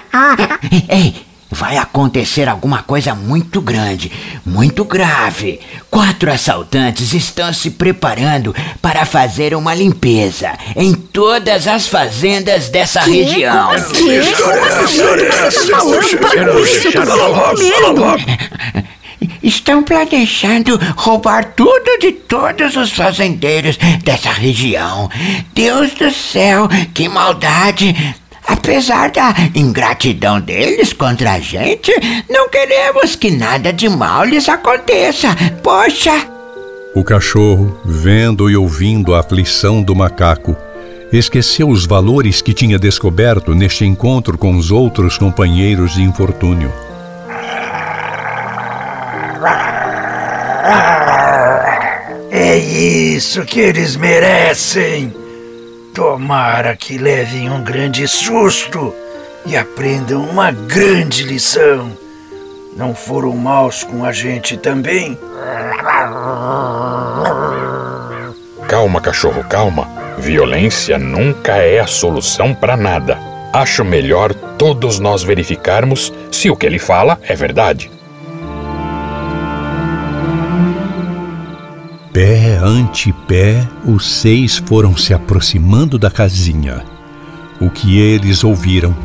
Ei, 0.89 1.27
vai 1.51 1.77
acontecer 1.77 2.49
alguma 2.49 2.83
coisa 2.83 3.15
muito 3.15 3.61
grande, 3.61 4.11
muito 4.45 4.85
grave. 4.85 5.61
Quatro 5.91 6.31
assaltantes 6.31 7.13
estão 7.15 7.53
se 7.53 7.71
preparando 7.71 8.55
para 8.83 9.05
fazer 9.05 9.55
uma 9.55 9.75
limpeza 9.75 10.53
em 10.75 10.93
todas 10.93 11.67
as 11.67 11.89
fazendas 11.89 12.69
dessa 12.69 13.01
região. 13.01 13.71
Estão 19.43 19.83
planejando 19.83 20.79
roubar 20.97 21.53
tudo 21.55 21.99
de 22.01 22.13
todos 22.13 22.77
os 22.77 22.91
fazendeiros 22.91 23.79
dessa 24.03 24.31
região. 24.31 25.09
Deus 25.55 25.93
do 25.93 26.11
céu, 26.11 26.69
que 26.93 27.09
maldade! 27.09 27.95
Apesar 28.47 29.11
da 29.11 29.35
ingratidão 29.55 30.41
deles 30.41 30.93
contra 30.93 31.33
a 31.33 31.41
gente, 31.41 31.93
não 32.31 32.49
queremos 32.49 33.17
que 33.17 33.31
nada 33.31 33.73
de 33.73 33.89
mal 33.89 34.25
lhes 34.25 34.49
aconteça. 34.49 35.29
Poxa! 35.63 36.13
O 36.95 37.03
cachorro, 37.05 37.79
vendo 37.85 38.49
e 38.49 38.57
ouvindo 38.57 39.15
a 39.15 39.21
aflição 39.21 39.83
do 39.83 39.95
macaco, 39.95 40.57
esqueceu 41.13 41.69
os 41.69 41.87
valores 41.87 42.41
que 42.41 42.55
tinha 42.55 42.79
descoberto 42.79 43.55
neste 43.55 43.85
encontro 43.85 44.39
com 44.39 44.57
os 44.57 44.71
outros 44.71 45.19
companheiros 45.19 45.95
de 45.95 46.03
infortúnio. 46.03 46.73
É 52.31 52.57
isso 52.57 53.45
que 53.45 53.61
eles 53.61 53.97
merecem. 53.97 55.26
Tomara 55.97 56.77
que 56.77 56.99
levem 56.99 57.49
um 57.49 57.65
grande 57.65 58.07
susto 58.07 58.95
e 59.47 59.57
aprendam 59.57 60.23
uma 60.25 60.53
grande 60.53 61.23
lição. 61.23 61.91
Não 62.77 62.95
foram 62.95 63.35
maus 63.35 63.83
com 63.83 64.05
a 64.05 64.13
gente 64.13 64.59
também? 64.59 65.19
Calma, 68.69 69.01
cachorro, 69.01 69.43
calma. 69.45 69.89
Violência 70.19 70.99
nunca 70.99 71.57
é 71.57 71.81
a 71.81 71.87
solução 71.87 72.55
para 72.55 72.77
nada. 72.77 73.19
Acho 73.51 73.83
melhor 73.83 74.35
todos 74.35 74.99
nós 74.99 75.23
verificarmos 75.23 76.13
se 76.31 76.51
o 76.51 76.57
que 76.57 76.67
ele 76.67 76.79
fala 76.79 77.19
é 77.23 77.35
verdade. 77.35 77.96
Pé 82.47 82.59
ante 82.63 83.13
pé, 83.13 83.69
os 83.85 84.07
seis 84.09 84.57
foram 84.57 84.97
se 84.97 85.13
aproximando 85.13 85.99
da 85.99 86.13
casinha. 86.13 86.85
O 87.61 87.69
que 87.69 87.99
eles 87.99 88.45
ouviram 88.45 88.97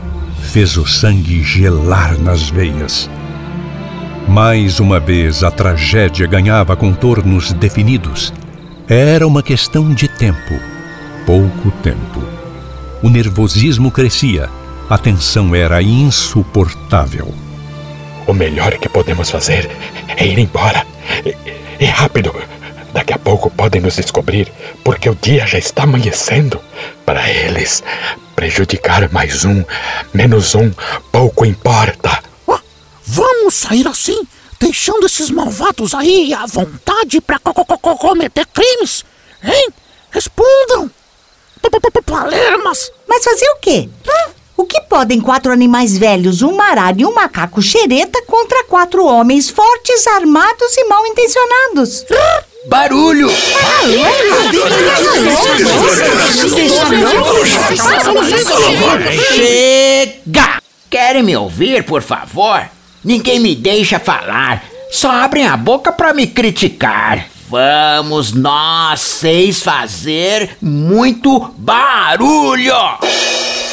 fez 0.44 0.78
o 0.78 0.86
sangue 0.86 1.42
gelar 1.42 2.20
nas 2.20 2.52
veias. 2.52 3.10
Mais 4.28 4.80
uma 4.80 5.00
vez 5.00 5.44
a 5.44 5.50
tragédia 5.50 6.28
ganhava 6.28 6.76
contornos 6.76 7.52
definidos. 7.54 8.32
Era 8.88 9.26
uma 9.26 9.42
questão 9.42 9.92
de 9.92 10.08
tempo. 10.08 10.54
Pouco 11.26 11.72
tempo. 11.82 12.24
O 13.02 13.10
nervosismo 13.10 13.90
crescia. 13.90 14.52
A 14.88 15.00
tensão 15.00 15.56
era 15.56 15.82
insuportável. 15.82 17.34
O 18.28 18.34
melhor 18.34 18.74
que 18.74 18.88
podemos 18.88 19.32
fazer 19.32 19.68
é 20.16 20.28
ir 20.28 20.38
embora. 20.38 20.86
E, 21.26 21.36
e 21.84 21.86
rápido. 21.86 22.32
Daqui 22.94 23.14
a 23.14 23.18
pouco 23.18 23.50
podem 23.50 23.82
nos 23.82 23.96
descobrir, 23.96 24.52
porque 24.84 25.10
o 25.10 25.16
dia 25.16 25.46
já 25.48 25.58
está 25.58 25.84
amanhecendo. 25.84 26.60
Para 27.06 27.30
eles, 27.30 27.84
prejudicar 28.36 29.10
mais 29.12 29.46
um, 29.46 29.64
menos 30.14 30.56
um, 30.56 30.72
pouco 31.12 31.46
importa. 31.46 32.22
Vamos 33.06 33.56
sair 33.56 33.88
assim, 33.88 34.22
deixando 34.60 35.06
esses 35.06 35.30
malvados 35.30 35.94
aí 35.94 36.34
à 36.34 36.46
vontade 36.46 37.20
pra 37.22 37.40
co- 37.40 37.54
co- 37.54 37.66
co- 37.66 37.98
cometer 37.98 38.46
crimes? 38.48 39.04
Hein? 39.44 39.70
Respondam! 40.12 40.90
P- 41.62 41.70
p- 41.70 41.92
p- 41.92 42.02
Palermas! 42.02 42.92
Mas 43.08 43.24
fazer 43.24 43.50
o 43.52 43.56
quê? 43.58 43.90
O 44.58 44.66
que 44.66 44.80
podem 44.82 45.20
quatro 45.20 45.52
animais 45.52 45.98
velhos, 45.98 46.42
um 46.42 46.56
maralho 46.56 47.02
e 47.02 47.06
um 47.06 47.14
macaco 47.14 47.62
xereta 47.62 48.22
contra 48.28 48.64
quatro 48.66 49.04
homens 49.06 49.50
fortes, 49.50 50.06
armados 50.08 50.78
e 50.78 50.84
mal 50.86 51.06
intencionados? 51.08 52.06
Barulho! 52.68 53.28
Chega! 59.36 60.62
Querem 60.90 61.24
me 61.24 61.36
ouvir, 61.36 61.84
por 61.84 62.04
favor? 62.04 62.70
Ninguém 63.04 63.40
me 63.40 63.56
deixa 63.56 63.98
falar. 64.00 64.64
Só 64.92 65.10
abrem 65.10 65.48
a 65.48 65.58
boca 65.58 65.92
pra 65.92 66.14
me 66.14 66.28
criticar. 66.28 67.28
Vamos 67.50 68.32
nós 68.32 69.02
seis 69.02 69.62
fazer 69.64 70.56
muito 70.62 71.40
barulho! 71.58 72.76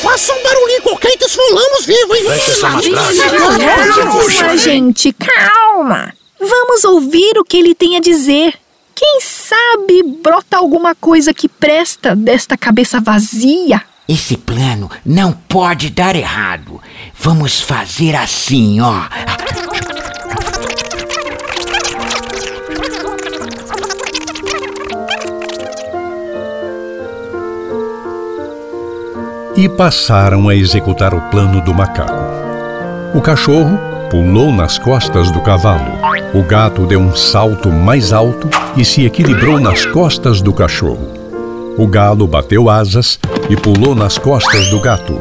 Faça 0.03 0.33
um 0.33 0.43
barulhinho 0.43 0.83
qualquer 0.83 1.13
e 1.13 1.19
desfolamos 1.19 1.85
vivo, 1.85 2.15
hein? 2.15 2.25
Calma, 2.61 4.57
gente, 4.57 5.13
calma. 5.13 6.15
Vamos 6.41 6.85
ouvir 6.85 7.37
o 7.37 7.45
que 7.45 7.59
ele 7.59 7.75
tem 7.75 7.97
a 7.97 8.01
dizer. 8.01 8.55
Quem 8.99 9.21
sabe 9.21 10.03
brota 10.21 10.57
alguma 10.57 10.93
coisa 10.93 11.33
que 11.33 11.49
presta 11.49 12.17
desta 12.17 12.59
cabeça 12.59 13.01
vazia? 13.01 13.81
Esse 14.09 14.37
plano 14.37 14.91
não 15.07 15.31
pode 15.33 15.91
dar 15.91 16.17
errado. 16.17 16.81
Vamos 17.15 17.61
fazer 17.61 18.17
assim, 18.17 18.81
ó. 18.81 19.05
e 29.57 29.69
passaram 29.69 30.49
a 30.49 30.55
executar 30.55 31.13
o 31.13 31.21
plano 31.31 31.61
do 31.61 31.75
macaco. 31.75 32.23
O 33.13 33.21
cachorro 33.21 33.77
pulou 34.11 34.53
nas 34.53 34.79
costas 34.79 35.31
do 35.31 35.41
cavalo. 35.41 35.93
O 36.35 36.43
gato 36.43 36.87
deu 36.87 37.01
um 37.01 37.15
salto 37.15 37.71
mais 37.71 38.13
alto 38.13 38.49
e 38.77 38.85
se 38.85 39.05
equilibrou 39.05 39.61
nas 39.61 39.87
costas 39.87 40.41
do 40.41 40.53
cachorro. 40.53 41.09
O 41.77 41.87
galo 41.87 42.27
bateu 42.27 42.69
asas 42.69 43.19
e 43.49 43.57
pulou 43.57 43.95
nas 43.95 44.19
costas 44.19 44.69
do 44.69 44.81
gato. 44.81 45.21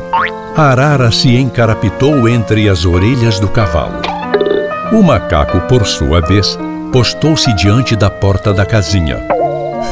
A 0.55 0.63
arara 0.63 1.11
se 1.11 1.35
encarapitou 1.35 2.27
entre 2.27 2.67
as 2.67 2.85
orelhas 2.85 3.39
do 3.39 3.47
cavalo. 3.47 4.01
O 4.91 5.03
macaco, 5.03 5.61
por 5.67 5.85
sua 5.85 6.21
vez, 6.21 6.57
postou-se 6.91 7.53
diante 7.53 7.95
da 7.95 8.09
porta 8.09 8.53
da 8.53 8.65
casinha. 8.65 9.19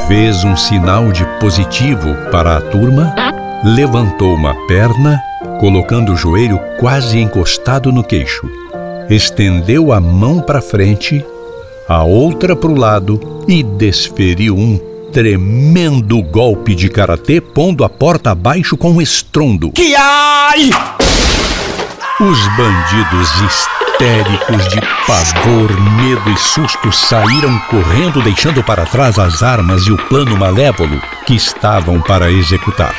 Fez 0.08 0.42
um 0.44 0.56
sinal 0.56 1.12
de 1.12 1.24
positivo 1.38 2.14
para 2.30 2.56
a 2.56 2.60
turma 2.60 3.14
levantou 3.64 4.34
uma 4.34 4.54
perna, 4.66 5.20
colocando 5.58 6.12
o 6.12 6.16
joelho 6.16 6.58
quase 6.78 7.18
encostado 7.18 7.90
no 7.90 8.04
queixo. 8.04 8.48
Estendeu 9.08 9.92
a 9.92 10.00
mão 10.00 10.40
para 10.40 10.60
frente, 10.60 11.24
a 11.88 12.02
outra 12.02 12.56
para 12.56 12.70
o 12.70 12.76
lado 12.76 13.44
e 13.46 13.62
desferiu 13.62 14.56
um 14.56 14.78
tremendo 15.12 16.20
golpe 16.22 16.74
de 16.74 16.88
karatê, 16.88 17.40
pondo 17.40 17.84
a 17.84 17.88
porta 17.88 18.32
abaixo 18.32 18.76
com 18.76 18.90
um 18.90 19.00
estrondo. 19.00 19.70
Que 19.70 19.94
ai! 19.94 20.70
Os 22.20 22.48
bandidos 22.56 23.30
histéricos 23.46 24.68
de 24.68 24.80
pavor, 25.06 25.70
medo 26.02 26.28
e 26.28 26.36
susto 26.38 26.90
saíram 26.90 27.56
correndo, 27.70 28.20
deixando 28.22 28.64
para 28.64 28.84
trás 28.86 29.20
as 29.20 29.40
armas 29.40 29.82
e 29.82 29.92
o 29.92 29.98
plano 30.08 30.36
malévolo 30.36 31.00
que 31.24 31.36
estavam 31.36 32.00
para 32.00 32.28
executar. 32.32 32.94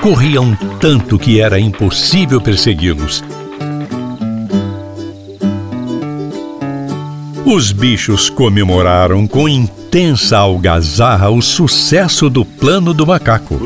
Corriam 0.00 0.58
tanto 0.80 1.18
que 1.18 1.40
era 1.40 1.60
impossível 1.60 2.40
persegui-los. 2.40 3.22
Os 7.46 7.70
bichos 7.70 8.28
comemoraram 8.28 9.24
com 9.24 9.48
intensa 9.48 10.36
algazarra 10.36 11.30
o 11.30 11.40
sucesso 11.40 12.28
do 12.28 12.44
plano 12.44 12.92
do 12.92 13.06
macaco. 13.06 13.56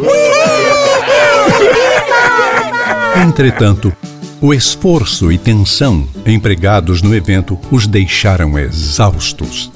Entretanto, 3.26 3.90
o 4.38 4.52
esforço 4.52 5.32
e 5.32 5.38
tensão 5.38 6.06
empregados 6.26 7.00
no 7.00 7.14
evento 7.14 7.58
os 7.70 7.86
deixaram 7.86 8.58
exaustos. 8.58 9.72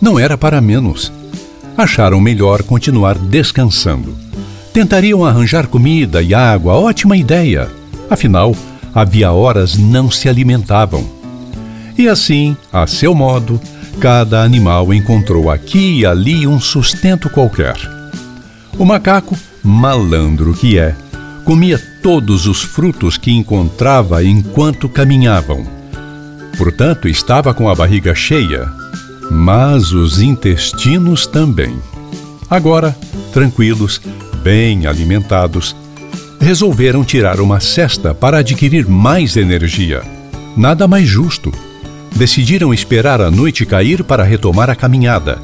Não 0.00 0.18
era 0.18 0.36
para 0.36 0.60
menos. 0.60 1.12
Acharam 1.78 2.20
melhor 2.20 2.64
continuar 2.64 3.16
descansando. 3.16 4.12
Tentariam 4.72 5.24
arranjar 5.24 5.68
comida 5.68 6.20
e 6.20 6.34
água, 6.34 6.74
ótima 6.74 7.16
ideia. 7.16 7.70
Afinal, 8.10 8.56
havia 8.92 9.30
horas 9.30 9.78
não 9.78 10.10
se 10.10 10.28
alimentavam. 10.28 11.19
E 12.00 12.08
assim, 12.08 12.56
a 12.72 12.86
seu 12.86 13.14
modo, 13.14 13.60
cada 14.00 14.42
animal 14.42 14.94
encontrou 14.94 15.50
aqui 15.50 15.98
e 15.98 16.06
ali 16.06 16.46
um 16.46 16.58
sustento 16.58 17.28
qualquer. 17.28 17.76
O 18.78 18.86
macaco, 18.86 19.36
malandro 19.62 20.54
que 20.54 20.78
é, 20.78 20.96
comia 21.44 21.78
todos 22.02 22.46
os 22.46 22.62
frutos 22.62 23.18
que 23.18 23.30
encontrava 23.30 24.24
enquanto 24.24 24.88
caminhavam. 24.88 25.66
Portanto, 26.56 27.06
estava 27.06 27.52
com 27.52 27.68
a 27.68 27.74
barriga 27.74 28.14
cheia, 28.14 28.66
mas 29.30 29.92
os 29.92 30.22
intestinos 30.22 31.26
também. 31.26 31.78
Agora, 32.48 32.96
tranquilos, 33.30 34.00
bem 34.42 34.86
alimentados, 34.86 35.76
resolveram 36.40 37.04
tirar 37.04 37.40
uma 37.42 37.60
cesta 37.60 38.14
para 38.14 38.38
adquirir 38.38 38.88
mais 38.88 39.36
energia. 39.36 40.00
Nada 40.56 40.88
mais 40.88 41.06
justo. 41.06 41.52
Decidiram 42.16 42.72
esperar 42.72 43.20
a 43.20 43.30
noite 43.30 43.64
cair 43.64 44.04
para 44.04 44.22
retomar 44.22 44.68
a 44.68 44.76
caminhada. 44.76 45.38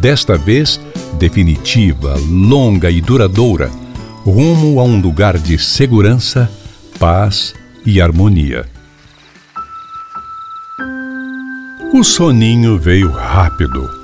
Desta 0.00 0.36
vez, 0.36 0.80
definitiva, 1.18 2.16
longa 2.28 2.90
e 2.90 3.00
duradoura, 3.00 3.70
rumo 4.24 4.80
a 4.80 4.84
um 4.84 5.00
lugar 5.00 5.38
de 5.38 5.58
segurança, 5.58 6.50
paz 6.98 7.54
e 7.84 8.00
harmonia. 8.00 8.64
O 11.92 12.02
soninho 12.02 12.78
veio 12.78 13.10
rápido. 13.10 14.01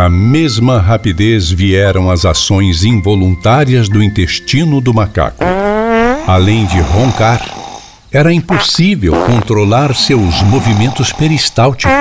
Na 0.00 0.08
mesma 0.08 0.80
rapidez 0.80 1.50
vieram 1.50 2.10
as 2.10 2.24
ações 2.24 2.84
involuntárias 2.84 3.86
do 3.86 4.02
intestino 4.02 4.80
do 4.80 4.94
macaco. 4.94 5.44
Além 6.26 6.64
de 6.64 6.80
roncar, 6.80 7.59
era 8.12 8.32
impossível 8.32 9.12
controlar 9.24 9.94
seus 9.94 10.42
movimentos 10.42 11.12
peristálticos. 11.12 11.92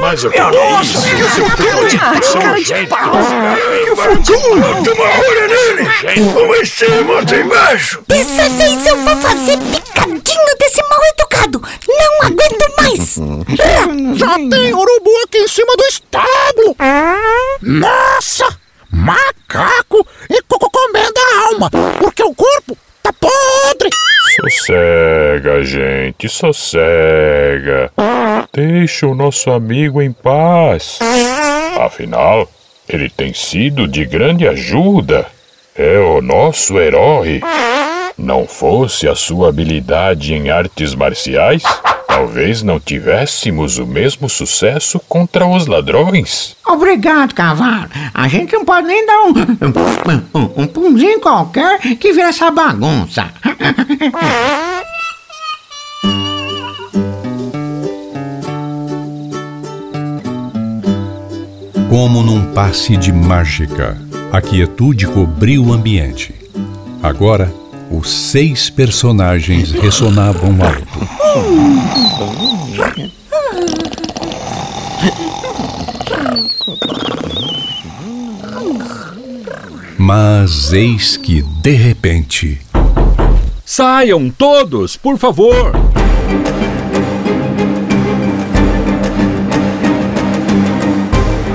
Mas 0.00 0.24
o 0.24 0.30
que 0.30 0.38
furtão 0.38 1.86
de 1.88 1.98
cara 1.98 2.60
de 2.62 2.86
pau! 2.86 3.12
Que 3.84 3.96
furtão! 3.96 4.82
Tem 4.82 4.92
uma 4.94 5.06
rolha 5.14 5.48
nele! 5.48 5.88
Uma 6.30 6.56
em 6.56 6.64
cima, 6.64 7.12
outra 7.12 7.40
embaixo! 7.40 8.02
Dessa 8.08 8.48
vez 8.48 8.86
eu 8.86 8.96
vou 9.04 9.16
fazer 9.16 9.58
picadinho 9.58 10.56
desse 10.58 10.82
mal 10.88 11.00
educado. 11.14 11.62
Não 11.86 12.26
aguento 12.26 12.66
mais. 12.80 14.18
Já 14.18 14.34
tem 14.36 14.72
urubu 14.74 15.10
aqui 15.24 15.38
em 15.38 15.48
cima 15.48 15.76
do 15.76 15.84
estábulo! 15.84 16.76
Nossa! 17.60 18.58
Macaco 18.92 20.04
e 20.30 20.42
co- 20.48 20.58
comendo 20.58 21.14
a 21.20 21.46
alma, 21.48 21.70
porque 22.00 22.22
o 22.24 22.34
corpo 22.34 22.76
tá 23.02 23.12
podre! 23.12 23.90
Sossega, 24.40 25.62
gente, 25.62 26.28
sossega. 26.28 27.92
Deixa 28.52 29.06
o 29.06 29.14
nosso 29.14 29.50
amigo 29.50 30.00
em 30.00 30.12
paz. 30.12 30.98
Afinal, 31.78 32.48
ele 32.88 33.10
tem 33.10 33.34
sido 33.34 33.86
de 33.86 34.04
grande 34.06 34.48
ajuda. 34.48 35.26
É 35.76 35.98
o 35.98 36.22
nosso 36.22 36.78
herói. 36.78 37.42
Não 38.16 38.46
fosse 38.46 39.08
a 39.08 39.14
sua 39.14 39.48
habilidade 39.48 40.34
em 40.34 40.50
artes 40.50 40.94
marciais, 40.94 41.62
talvez 42.06 42.62
não 42.62 42.78
tivéssemos 42.78 43.78
o 43.78 43.86
mesmo 43.86 44.28
sucesso 44.28 45.00
contra 45.08 45.46
os 45.46 45.66
ladrões. 45.66 46.54
Obrigado, 46.66 47.34
cavalo. 47.34 47.88
A 48.12 48.28
gente 48.28 48.52
não 48.52 48.64
pode 48.64 48.86
nem 48.86 49.06
dar 49.06 49.22
um. 49.22 49.32
Pumzinho 50.70 51.20
qualquer 51.20 51.78
que 51.96 52.12
vira 52.12 52.28
essa 52.28 52.50
bagunça. 52.50 53.30
Como 61.88 62.22
num 62.22 62.52
passe 62.54 62.96
de 62.96 63.12
mágica, 63.12 63.98
a 64.32 64.40
quietude 64.40 65.06
cobriu 65.08 65.64
o 65.66 65.72
ambiente. 65.72 66.32
Agora, 67.02 67.52
os 67.90 68.08
seis 68.08 68.70
personagens 68.70 69.72
ressonavam 69.72 70.56
alto. 70.62 72.59
Mas 80.02 80.72
eis 80.72 81.18
que, 81.18 81.42
de 81.42 81.72
repente. 81.72 82.58
Saiam 83.66 84.30
todos, 84.30 84.96
por 84.96 85.18
favor! 85.18 85.72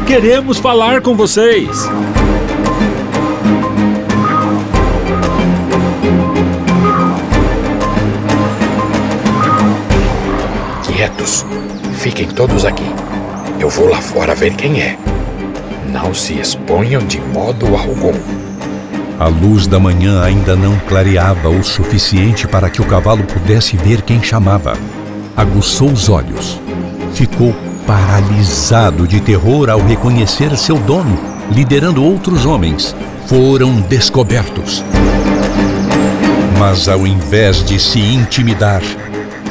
Queremos 0.05 0.59
falar 0.59 1.01
com 1.01 1.15
vocês! 1.15 1.89
Quietos. 10.83 11.43
Fiquem 11.95 12.27
todos 12.27 12.63
aqui. 12.63 12.85
Eu 13.59 13.71
vou 13.71 13.89
lá 13.89 13.99
fora 13.99 14.35
ver 14.35 14.55
quem 14.55 14.83
é. 14.83 15.14
Não 15.95 16.13
se 16.13 16.33
exponham 16.33 17.01
de 17.07 17.21
modo 17.21 17.67
algum. 17.67 18.11
A 19.17 19.29
luz 19.29 19.65
da 19.65 19.79
manhã 19.79 20.21
ainda 20.21 20.53
não 20.53 20.77
clareava 20.77 21.47
o 21.47 21.63
suficiente 21.63 22.45
para 22.45 22.69
que 22.69 22.81
o 22.81 22.85
cavalo 22.85 23.23
pudesse 23.23 23.77
ver 23.77 24.01
quem 24.01 24.21
chamava. 24.21 24.73
Aguçou 25.37 25.89
os 25.89 26.09
olhos. 26.09 26.59
Ficou 27.13 27.55
paralisado 27.87 29.07
de 29.07 29.21
terror 29.21 29.69
ao 29.69 29.79
reconhecer 29.79 30.57
seu 30.57 30.77
dono, 30.77 31.17
liderando 31.49 32.03
outros 32.03 32.45
homens. 32.45 32.93
Foram 33.25 33.79
descobertos. 33.79 34.83
Mas 36.59 36.89
ao 36.89 37.07
invés 37.07 37.63
de 37.63 37.79
se 37.79 37.99
intimidar, 37.99 38.81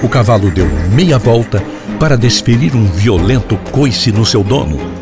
o 0.02 0.10
cavalo 0.10 0.50
deu 0.50 0.68
meia 0.92 1.18
volta 1.18 1.64
para 1.98 2.18
desferir 2.18 2.76
um 2.76 2.84
violento 2.84 3.56
coice 3.72 4.12
no 4.12 4.26
seu 4.26 4.44
dono. 4.44 4.93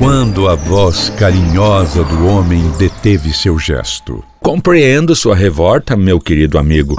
Quando 0.00 0.48
a 0.48 0.54
voz 0.54 1.10
carinhosa 1.10 2.02
do 2.02 2.26
homem 2.26 2.62
deteve 2.78 3.34
seu 3.34 3.58
gesto. 3.58 4.24
Compreendo 4.40 5.14
sua 5.14 5.36
revolta, 5.36 5.94
meu 5.94 6.18
querido 6.18 6.58
amigo. 6.58 6.96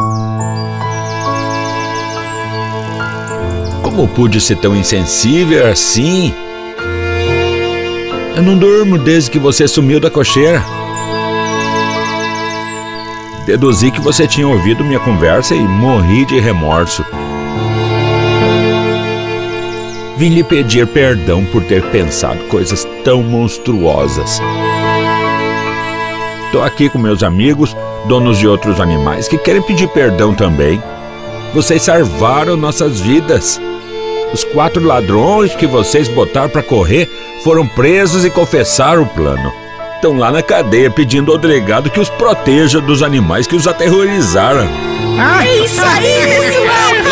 Como 3.82 4.08
pude 4.10 4.40
ser 4.40 4.58
tão 4.58 4.76
insensível 4.76 5.66
assim? 5.66 6.32
Eu 8.36 8.44
não 8.44 8.56
durmo 8.56 9.00
desde 9.00 9.32
que 9.32 9.40
você 9.40 9.68
sumiu 9.68 10.00
da 10.00 10.12
cocheira. 10.12 10.64
Deduzi 13.48 13.90
que 13.90 14.00
você 14.00 14.28
tinha 14.28 14.48
ouvido 14.48 14.86
minha 14.86 15.00
conversa 15.00 15.56
e 15.56 15.68
morri 15.68 16.24
de 16.24 16.40
remorso. 16.40 17.04
Vim 20.22 20.30
lhe 20.30 20.44
pedir 20.44 20.86
perdão 20.86 21.44
por 21.46 21.64
ter 21.64 21.82
pensado 21.86 22.44
coisas 22.44 22.88
tão 23.04 23.24
monstruosas. 23.24 24.40
Estou 26.46 26.62
aqui 26.62 26.90
com 26.90 27.00
meus 27.00 27.24
amigos, 27.24 27.76
donos 28.06 28.38
de 28.38 28.48
outros 28.48 28.80
animais, 28.80 29.28
que 29.28 29.36
querem 29.36 29.64
pedir 29.64 29.88
perdão 29.88 30.36
também. 30.36 30.80
Vocês 31.56 31.82
salvaram 31.82 32.56
nossas 32.56 33.02
vidas. 33.02 33.60
Os 34.32 34.44
quatro 34.44 34.86
ladrões 34.86 35.56
que 35.56 35.66
vocês 35.66 36.08
botaram 36.08 36.50
para 36.52 36.62
correr 36.62 37.10
foram 37.44 37.68
presos 37.68 38.24
e 38.24 38.30
confessaram 38.30 39.02
o 39.02 39.08
plano. 39.08 39.52
Estão 39.96 40.16
lá 40.16 40.32
na 40.32 40.44
cadeia 40.44 40.92
pedindo 40.92 41.32
ao 41.32 41.38
delegado 41.40 41.90
que 41.90 42.00
os 42.00 42.12
proteja 42.12 42.80
dos 42.80 43.02
animais 43.02 43.48
que 43.48 43.56
os 43.56 43.68
aterrorizaram. 43.68 44.70
É 45.42 45.64
isso 45.64 45.82
aí, 45.82 46.28
pessoal! 46.28 47.11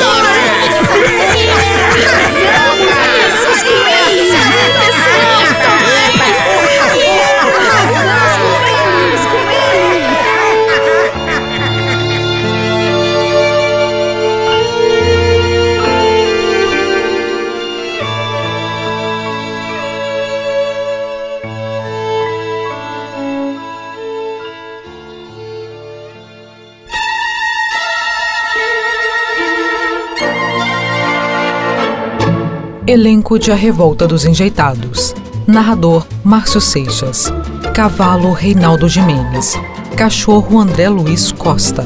Elenco 32.90 33.38
de 33.38 33.52
A 33.52 33.56
Revolta 33.56 34.08
dos 34.08 34.26
Enjeitados. 34.26 35.14
Narrador 35.46 36.08
Márcio 36.24 36.60
Seixas. 36.60 37.32
Cavalo 37.76 38.34
Reinaldo 38.34 38.90
Jimenez. 38.90 39.54
Cachorro 39.96 40.60
André 40.60 40.90
Luiz 40.90 41.32
Costa. 41.32 41.86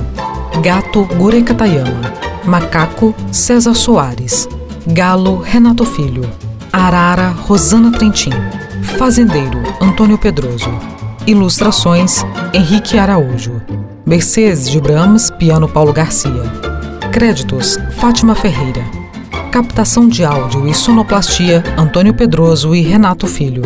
Gato 0.62 1.04
Gure 1.18 1.44
Katayama. 1.44 2.14
Macaco 2.46 3.14
César 3.34 3.76
Soares. 3.76 4.48
Galo 4.88 5.42
Renato 5.42 5.84
Filho. 5.84 6.24
Arara 6.72 7.32
Rosana 7.32 7.92
Trentin. 7.92 8.32
Fazendeiro 8.98 9.62
Antônio 9.82 10.18
Pedroso. 10.18 10.72
Ilustrações 11.28 12.24
Henrique 12.54 12.98
Araújo. 12.98 13.62
Mercedes 14.06 14.70
de 14.70 14.80
Brahms, 14.80 15.32
piano 15.32 15.68
Paulo 15.68 15.92
Garcia. 15.92 16.44
Créditos 17.12 17.78
Fátima 17.98 18.36
Ferreira. 18.36 19.03
Captação 19.54 20.08
de 20.08 20.26
áudio 20.26 20.68
e 20.68 20.74
sonoplastia 20.74 21.64
Antônio 21.78 22.12
Pedroso 22.12 22.74
e 22.74 22.82
Renato 22.82 23.28
Filho. 23.28 23.62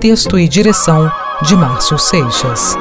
Texto 0.00 0.36
e 0.36 0.48
direção 0.48 1.08
de 1.42 1.54
Márcio 1.54 1.96
Seixas. 1.96 2.76